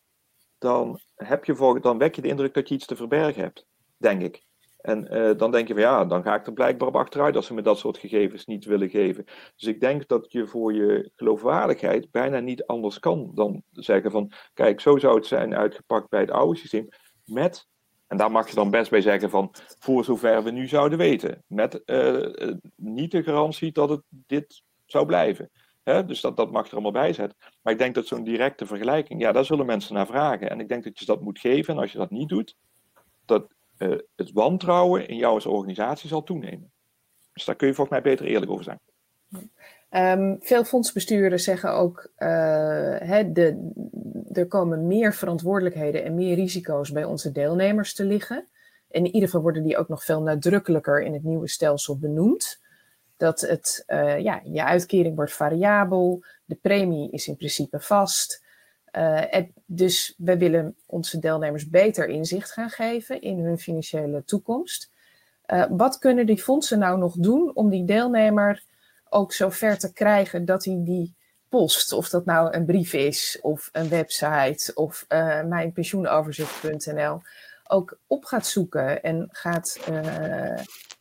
dan, 0.60 1.00
heb 1.14 1.44
je 1.44 1.54
voor, 1.54 1.80
dan 1.80 1.98
wek 1.98 2.14
je 2.14 2.22
de 2.22 2.28
indruk 2.28 2.54
dat 2.54 2.68
je 2.68 2.74
iets 2.74 2.86
te 2.86 2.96
verbergen 2.96 3.42
hebt, 3.42 3.66
denk 3.96 4.22
ik. 4.22 4.42
En 4.80 5.16
uh, 5.16 5.30
dan 5.36 5.50
denk 5.50 5.68
je 5.68 5.74
van 5.74 5.82
ja, 5.82 6.04
dan 6.04 6.22
ga 6.22 6.34
ik 6.34 6.46
er 6.46 6.52
blijkbaar 6.52 6.88
op 6.88 6.96
achteruit 6.96 7.36
als 7.36 7.46
ze 7.46 7.54
me 7.54 7.62
dat 7.62 7.78
soort 7.78 7.98
gegevens 7.98 8.46
niet 8.46 8.64
willen 8.64 8.88
geven. 8.88 9.24
Dus 9.56 9.68
ik 9.68 9.80
denk 9.80 10.08
dat 10.08 10.32
je 10.32 10.46
voor 10.46 10.74
je 10.74 11.10
geloofwaardigheid 11.16 12.10
bijna 12.10 12.38
niet 12.38 12.66
anders 12.66 12.98
kan 12.98 13.30
dan 13.34 13.62
zeggen 13.70 14.10
van 14.10 14.32
kijk, 14.54 14.80
zo 14.80 14.98
zou 14.98 15.16
het 15.16 15.26
zijn 15.26 15.54
uitgepakt 15.54 16.08
bij 16.08 16.20
het 16.20 16.30
oude 16.30 16.58
systeem. 16.58 16.88
Met, 17.24 17.66
en 18.06 18.16
daar 18.16 18.30
mag 18.30 18.48
je 18.48 18.54
dan 18.54 18.70
best 18.70 18.90
bij 18.90 19.00
zeggen 19.00 19.30
van 19.30 19.54
voor 19.78 20.04
zover 20.04 20.42
we 20.42 20.50
nu 20.50 20.68
zouden 20.68 20.98
weten. 20.98 21.44
Met 21.46 21.82
uh, 21.86 22.52
niet 22.76 23.10
de 23.10 23.22
garantie 23.22 23.72
dat 23.72 23.88
het 23.88 24.02
dit 24.08 24.62
zou 24.86 25.06
blijven. 25.06 25.50
Dus 26.06 26.20
dat, 26.20 26.36
dat 26.36 26.50
mag 26.50 26.66
er 26.66 26.72
allemaal 26.72 26.92
bij 26.92 27.12
zetten. 27.12 27.38
Maar 27.62 27.72
ik 27.72 27.78
denk 27.78 27.94
dat 27.94 28.06
zo'n 28.06 28.24
directe 28.24 28.66
vergelijking, 28.66 29.20
ja, 29.20 29.32
daar 29.32 29.44
zullen 29.44 29.66
mensen 29.66 29.94
naar 29.94 30.06
vragen. 30.06 30.50
En 30.50 30.60
ik 30.60 30.68
denk 30.68 30.84
dat 30.84 30.98
je 30.98 31.04
dat 31.04 31.20
moet 31.20 31.38
geven. 31.38 31.74
En 31.74 31.80
als 31.80 31.92
je 31.92 31.98
dat 31.98 32.10
niet 32.10 32.28
doet, 32.28 32.56
dat 33.24 33.46
uh, 33.78 33.98
het 34.16 34.32
wantrouwen 34.32 35.08
in 35.08 35.16
jou 35.16 35.34
als 35.34 35.46
organisatie 35.46 36.08
zal 36.08 36.22
toenemen. 36.22 36.72
Dus 37.32 37.44
daar 37.44 37.56
kun 37.56 37.66
je 37.66 37.74
volgens 37.74 38.00
mij 38.00 38.12
beter 38.12 38.26
eerlijk 38.26 38.50
over 38.50 38.64
zijn. 38.64 38.78
Um, 40.20 40.36
veel 40.40 40.64
fondsbestuurders 40.64 41.44
zeggen 41.44 41.72
ook, 41.72 42.12
hè, 42.16 43.32
de, 43.32 43.72
er 44.32 44.46
komen 44.46 44.86
meer 44.86 45.14
verantwoordelijkheden 45.14 46.04
en 46.04 46.14
meer 46.14 46.34
risico's 46.34 46.90
bij 46.90 47.04
onze 47.04 47.32
deelnemers 47.32 47.94
te 47.94 48.04
liggen. 48.04 48.48
En 48.88 49.04
in 49.04 49.12
ieder 49.14 49.28
geval 49.28 49.42
worden 49.42 49.62
die 49.62 49.76
ook 49.76 49.88
nog 49.88 50.04
veel 50.04 50.22
nadrukkelijker 50.22 51.02
in 51.02 51.12
het 51.12 51.22
nieuwe 51.22 51.48
stelsel 51.48 51.98
benoemd 51.98 52.59
dat 53.20 53.40
het, 53.40 53.84
uh, 53.86 54.18
ja, 54.18 54.40
je 54.44 54.64
uitkering 54.64 55.16
wordt 55.16 55.32
variabel, 55.32 56.24
de 56.44 56.54
premie 56.54 57.10
is 57.10 57.28
in 57.28 57.36
principe 57.36 57.80
vast. 57.80 58.42
En 59.30 59.52
dus 59.66 60.14
we 60.18 60.36
willen 60.36 60.76
onze 60.86 61.18
deelnemers 61.18 61.68
beter 61.68 62.08
inzicht 62.08 62.52
gaan 62.52 62.70
geven 62.70 63.20
in 63.20 63.38
hun 63.38 63.58
financiële 63.58 64.24
toekomst. 64.24 64.90
Uh, 65.46 65.64
wat 65.68 65.98
kunnen 65.98 66.26
die 66.26 66.42
fondsen 66.42 66.78
nou 66.78 66.98
nog 66.98 67.14
doen 67.14 67.54
om 67.54 67.70
die 67.70 67.84
deelnemer 67.84 68.64
ook 69.08 69.32
zo 69.32 69.50
ver 69.50 69.78
te 69.78 69.92
krijgen 69.92 70.44
dat 70.44 70.64
hij 70.64 70.80
die 70.84 71.16
post, 71.48 71.92
of 71.92 72.08
dat 72.08 72.24
nou 72.24 72.54
een 72.54 72.66
brief 72.66 72.92
is, 72.92 73.38
of 73.40 73.68
een 73.72 73.88
website, 73.88 74.74
of 74.74 75.04
mijnpensioenoverzicht.nl, 75.48 77.20
ook 77.70 77.98
op 78.06 78.24
gaat 78.24 78.46
zoeken 78.46 79.02
en 79.02 79.28
gaat 79.30 79.90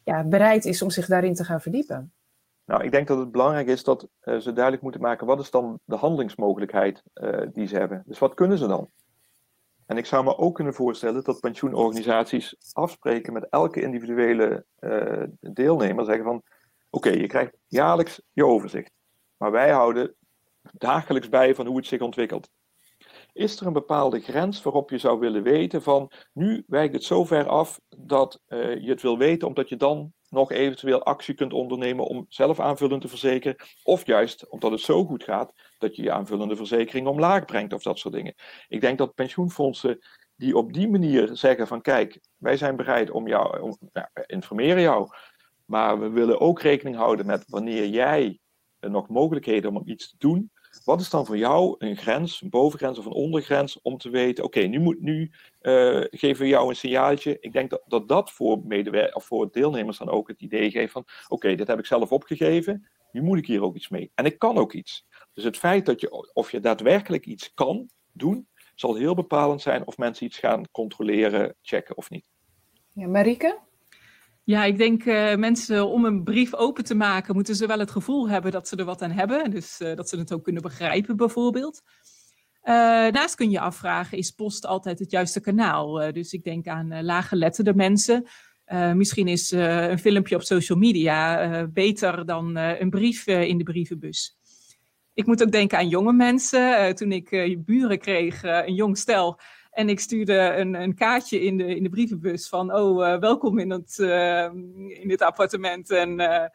ja, 0.04 0.24
bereid 0.24 0.66
is 0.66 0.82
om 0.82 0.90
zich 0.90 1.06
daarin 1.06 1.34
te 1.34 1.44
gaan 1.44 1.62
verdiepen? 1.62 2.14
Nou, 2.66 2.84
ik 2.84 2.92
denk 2.92 3.08
dat 3.08 3.18
het 3.18 3.32
belangrijk 3.32 3.68
is 3.68 3.84
dat 3.84 4.08
uh, 4.24 4.38
ze 4.38 4.54
duidelijk 4.54 4.84
moeten 4.84 5.02
maken 5.02 5.28
wat 5.28 5.40
is 5.40 5.52
dan 5.52 5.80
de 5.86 5.96
handelingsmogelijkheid 5.96 7.04
uh, 7.14 7.42
die 7.52 7.68
ze 7.68 7.78
hebben. 7.78 8.04
Dus 8.06 8.20
wat 8.20 8.34
kunnen 8.34 8.58
ze 8.58 8.68
dan? 8.68 8.90
En 9.86 9.98
ik 9.98 10.06
zou 10.06 10.24
me 10.24 10.38
ook 10.38 10.56
kunnen 10.56 10.74
voorstellen 10.74 11.24
dat 11.24 11.40
pensioenorganisaties 11.40 12.56
afspreken 12.74 13.34
met 13.34 13.48
elke 13.50 13.82
individuele 13.82 14.66
deelnemer, 15.40 16.06
zeggen 16.06 16.24
van 16.24 16.44
oké, 16.90 17.10
je 17.10 17.28
krijgt 17.28 17.58
jaarlijks 17.68 18.22
je 18.32 18.46
overzicht, 18.46 18.92
maar 19.38 19.52
wij 19.52 19.72
houden 19.72 20.16
dagelijks 20.62 21.30
bij 21.30 21.56
van 21.56 21.66
hoe 21.66 21.78
het 21.78 21.86
zich 21.86 22.02
ontwikkelt. 22.02 22.50
Is 23.40 23.60
er 23.60 23.68
een 23.68 23.74
bepaalde 23.74 24.20
grens 24.20 24.62
waarop 24.62 24.90
je 24.90 24.98
zou 24.98 25.20
willen 25.20 25.44
weten 25.44 25.82
van 25.82 26.12
nu 26.34 26.64
wijkt 26.68 26.94
het 26.94 27.04
zo 27.04 27.26
ver 27.26 27.48
af 27.48 27.80
dat 27.98 28.42
uh, 28.48 28.82
je 28.82 28.90
het 28.90 29.02
wil 29.02 29.18
weten 29.18 29.48
omdat 29.48 29.70
je 29.70 29.76
dan 29.76 30.14
nog 30.30 30.52
eventueel 30.52 31.04
actie 31.04 31.34
kunt 31.34 31.54
ondernemen 31.54 32.06
om 32.06 32.26
zelf 32.30 32.60
aanvullend 32.60 33.02
te 33.02 33.08
verzekeren. 33.08 33.56
Of 33.84 34.06
juist 34.06 34.50
omdat 34.50 34.72
het 34.72 34.80
zo 34.80 35.06
goed 35.06 35.24
gaat 35.24 35.54
dat 35.78 35.96
je 35.96 36.02
je 36.02 36.12
aanvullende 36.12 36.56
verzekering 36.56 37.08
omlaag 37.08 37.46
brengt 37.46 37.74
of 37.74 37.84
dat 37.84 38.00
soort 38.00 38.14
dingen. 38.14 38.34
Ik 38.68 38.82
denk 38.82 38.98
dat 38.98 39.14
pensioenfondsen 39.14 40.00
die 40.36 40.58
op 40.58 40.74
die 40.74 40.90
manier 40.90 41.30
zeggen 41.34 41.68
van 41.68 41.82
kijk, 41.82 42.20
wij 42.38 42.58
zijn 42.58 42.76
bereid 42.76 43.12
om 43.12 43.28
jou, 43.28 43.76
nou, 43.94 44.08
informeren 44.26 44.82
jou, 44.82 45.10
maar 45.66 46.00
we 46.00 46.10
willen 46.10 46.40
ook 46.40 46.62
rekening 46.62 46.96
houden 46.96 47.26
met 47.26 47.44
wanneer 47.48 47.88
jij 47.88 48.40
nog 48.80 49.08
mogelijkheden 49.08 49.76
om 49.76 49.82
iets 49.86 50.10
te 50.10 50.16
doen, 50.18 50.52
wat 50.84 51.02
is 51.02 51.10
dan 51.10 51.26
voor 51.26 51.38
jou 51.38 51.76
een 51.78 51.98
grens, 51.98 52.42
een 52.42 52.50
bovengrens 52.50 53.00
of 53.00 53.06
een 53.06 53.12
ondergrens, 53.12 53.82
om 53.82 53.98
te 53.98 54.10
weten, 54.10 54.44
oké, 54.44 54.60
nu, 54.60 54.80
moet, 54.80 55.02
nu 55.02 55.32
uh, 55.62 56.06
geven 56.10 56.44
we 56.44 56.48
jou 56.48 56.70
een 56.70 56.76
signaaltje. 56.76 57.38
Ik 57.40 57.54
denk 57.54 57.70
dat 57.70 57.82
dat, 57.88 58.08
dat 58.08 58.32
voor, 58.32 58.62
of 59.14 59.26
voor 59.26 59.52
deelnemers 59.52 59.98
dan 59.98 60.10
ook 60.10 60.28
het 60.28 60.42
idee 60.42 60.72
geeft 60.72 60.92
van, 60.92 61.06
oké, 61.28 61.56
dit 61.56 61.68
heb 61.68 61.80
ik 61.80 61.86
zelf 61.86 62.12
opgegeven, 62.12 62.88
nu 63.12 63.22
moet 63.22 63.38
ik 63.38 63.46
hier 63.46 63.64
ook 63.64 63.76
iets 63.76 63.90
mee. 63.90 64.12
En 64.16 64.26
ik 64.26 64.40
kan 64.40 64.58
ook 64.58 64.74
iets. 64.74 65.06
Dus 65.34 65.44
het 65.44 65.58
feit 65.58 65.86
dat 65.86 66.02
je, 66.02 66.34
of 66.34 66.52
je 66.52 66.60
daadwerkelijk 66.60 67.26
iets 67.26 67.54
kan 67.54 67.90
doen, 68.12 68.48
zal 68.76 68.96
heel 68.96 69.16
bepalend 69.16 69.62
zijn 69.62 69.88
of 69.88 69.98
mensen 69.98 70.26
iets 70.26 70.38
gaan 70.38 70.72
controleren, 70.72 71.56
checken 71.62 71.98
of 71.98 72.10
niet. 72.10 72.30
Ja, 72.94 73.08
Marike? 73.08 73.58
Ja, 74.50 74.64
ik 74.64 74.78
denk 74.78 75.06
uh, 75.06 75.36
mensen 75.36 75.88
om 75.88 76.06
een 76.06 76.24
brief 76.24 76.54
open 76.54 76.84
te 76.84 76.96
maken, 76.96 77.34
moeten 77.36 77.56
ze 77.56 77.68
wel 77.68 77.80
het 77.80 77.92
gevoel 77.92 78.30
hebben 78.30 78.52
dat 78.52 78.68
ze 78.68 78.76
er 78.76 78.86
wat 78.86 79.02
aan 79.02 79.12
hebben. 79.12 79.52
Dus 79.52 79.80
uh, 79.82 79.96
dat 79.96 80.10
ze 80.10 80.18
het 80.18 80.34
ook 80.34 80.44
kunnen 80.44 80.62
begrijpen, 80.62 81.18
bijvoorbeeld. 81.18 81.82
Uh, 82.64 82.74
daarnaast 82.74 83.36
kun 83.36 83.50
je 83.50 83.60
afvragen, 83.60 84.18
is 84.18 84.32
post 84.32 84.66
altijd 84.66 85.00
het 85.00 85.12
juiste 85.12 85.40
kanaal? 85.40 86.12
dus 86.12 86.34
ik 86.34 86.44
denk 86.44 86.68
aan 86.68 87.04
laaggeletterde 87.04 87.74
mensen. 87.74 88.28
misschien 88.94 89.28
is 89.28 89.52
een 89.52 90.00
filmpje 90.00 90.36
op 90.36 90.44
social 90.44 90.78
media 90.78 91.68
beter 91.68 92.26
dan 92.26 92.56
een 92.56 92.90
brief 92.90 93.28
in 93.28 93.58
de 93.58 93.64
brievenbus. 93.64 94.38
Ik 95.14 95.26
moet 95.26 95.44
ook 95.44 95.52
denken 95.52 95.78
aan 95.78 95.90
jonge 95.90 96.14
mensen. 96.14 96.96
toen 96.96 97.12
ik 97.12 97.58
buren 97.66 98.00
kreeg, 98.00 98.44
een 98.44 98.76
jong 98.76 98.98
stel, 98.98 99.40
en 99.70 99.90
ik 99.90 100.00
stuurde 100.00 100.54
een, 100.56 100.74
een 100.74 100.96
kaartje 100.96 101.42
in 101.42 101.58
de, 101.58 101.76
in 101.76 101.84
de 101.84 101.90
brievenbus 101.90 102.48
van, 102.48 102.74
oh, 102.74 103.08
uh, 103.08 103.20
welkom 103.20 103.60
in, 103.60 103.70
het, 103.72 103.98
uh, 103.98 104.44
in 104.88 105.08
dit 105.08 105.22
appartement 105.22 105.92
en 105.92 106.20
uh, 106.20 106.46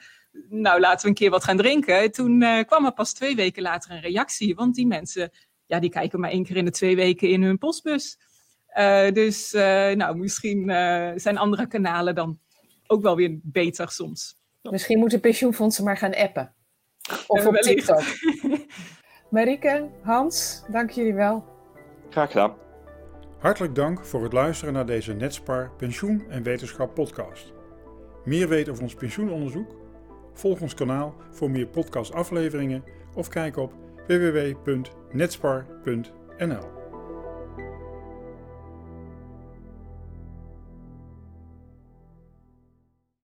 nou, 0.49 0.81
laten 0.81 1.03
we 1.03 1.09
een 1.09 1.15
keer 1.15 1.31
wat 1.31 1.45
gaan 1.45 1.57
drinken. 1.57 2.13
Toen 2.13 2.65
kwam 2.67 2.85
er 2.85 2.93
pas 2.93 3.13
twee 3.13 3.37
weken 3.37 3.63
later 3.63 3.91
een 3.91 4.01
reactie, 4.01 4.55
want 4.55 4.75
die 4.75 4.87
mensen, 4.87 5.31
ja, 5.67 5.79
die 5.79 5.91
kijken 5.91 6.21
maar 6.21 6.31
één 6.31 6.45
keer 6.45 6.57
in 6.57 6.65
de 6.65 6.71
twee 6.71 6.97
weken 6.97 7.29
in 7.29 7.43
hun 7.43 7.59
postbus. 7.59 8.19
dus, 9.13 9.53
nou, 9.95 10.17
misschien 10.17 10.65
zijn 11.17 11.39
andere 11.39 11.67
kanalen 11.67 12.15
dan 12.15 12.39
ook 12.87 13.03
wel 13.03 13.17
weer 13.17 13.39
beter 13.43 13.91
soms. 13.91 14.37
Misschien 14.63 14.99
moeten 14.99 15.21
pensioenfondsen 15.21 15.85
maar 15.85 15.97
gaan 15.97 16.15
appen. 16.15 16.55
Of 17.27 17.47
op 17.47 17.57
TikTok. 17.57 18.03
Marike, 19.31 19.91
Hans, 20.03 20.63
dank 20.69 20.91
jullie 20.91 21.15
wel. 21.15 21.45
Graag 22.11 22.31
gedaan. 22.31 22.64
Hartelijk 23.45 23.75
dank 23.75 24.05
voor 24.05 24.23
het 24.23 24.33
luisteren 24.33 24.75
naar 24.75 24.87
deze 24.87 25.13
Netspar 25.13 25.71
Pensioen 25.77 26.25
en 26.29 26.43
Wetenschap 26.43 26.95
podcast. 26.95 27.53
Meer 28.25 28.49
weten 28.49 28.73
over 28.73 28.85
ons 28.85 28.95
pensioenonderzoek? 28.95 29.77
Volg 30.33 30.61
ons 30.61 30.75
kanaal 30.75 31.15
voor 31.31 31.51
meer 31.51 31.67
podcastafleveringen 31.67 32.85
of 33.15 33.29
kijk 33.29 33.57
op 33.57 33.73
www.netspar.nl. 34.07 36.84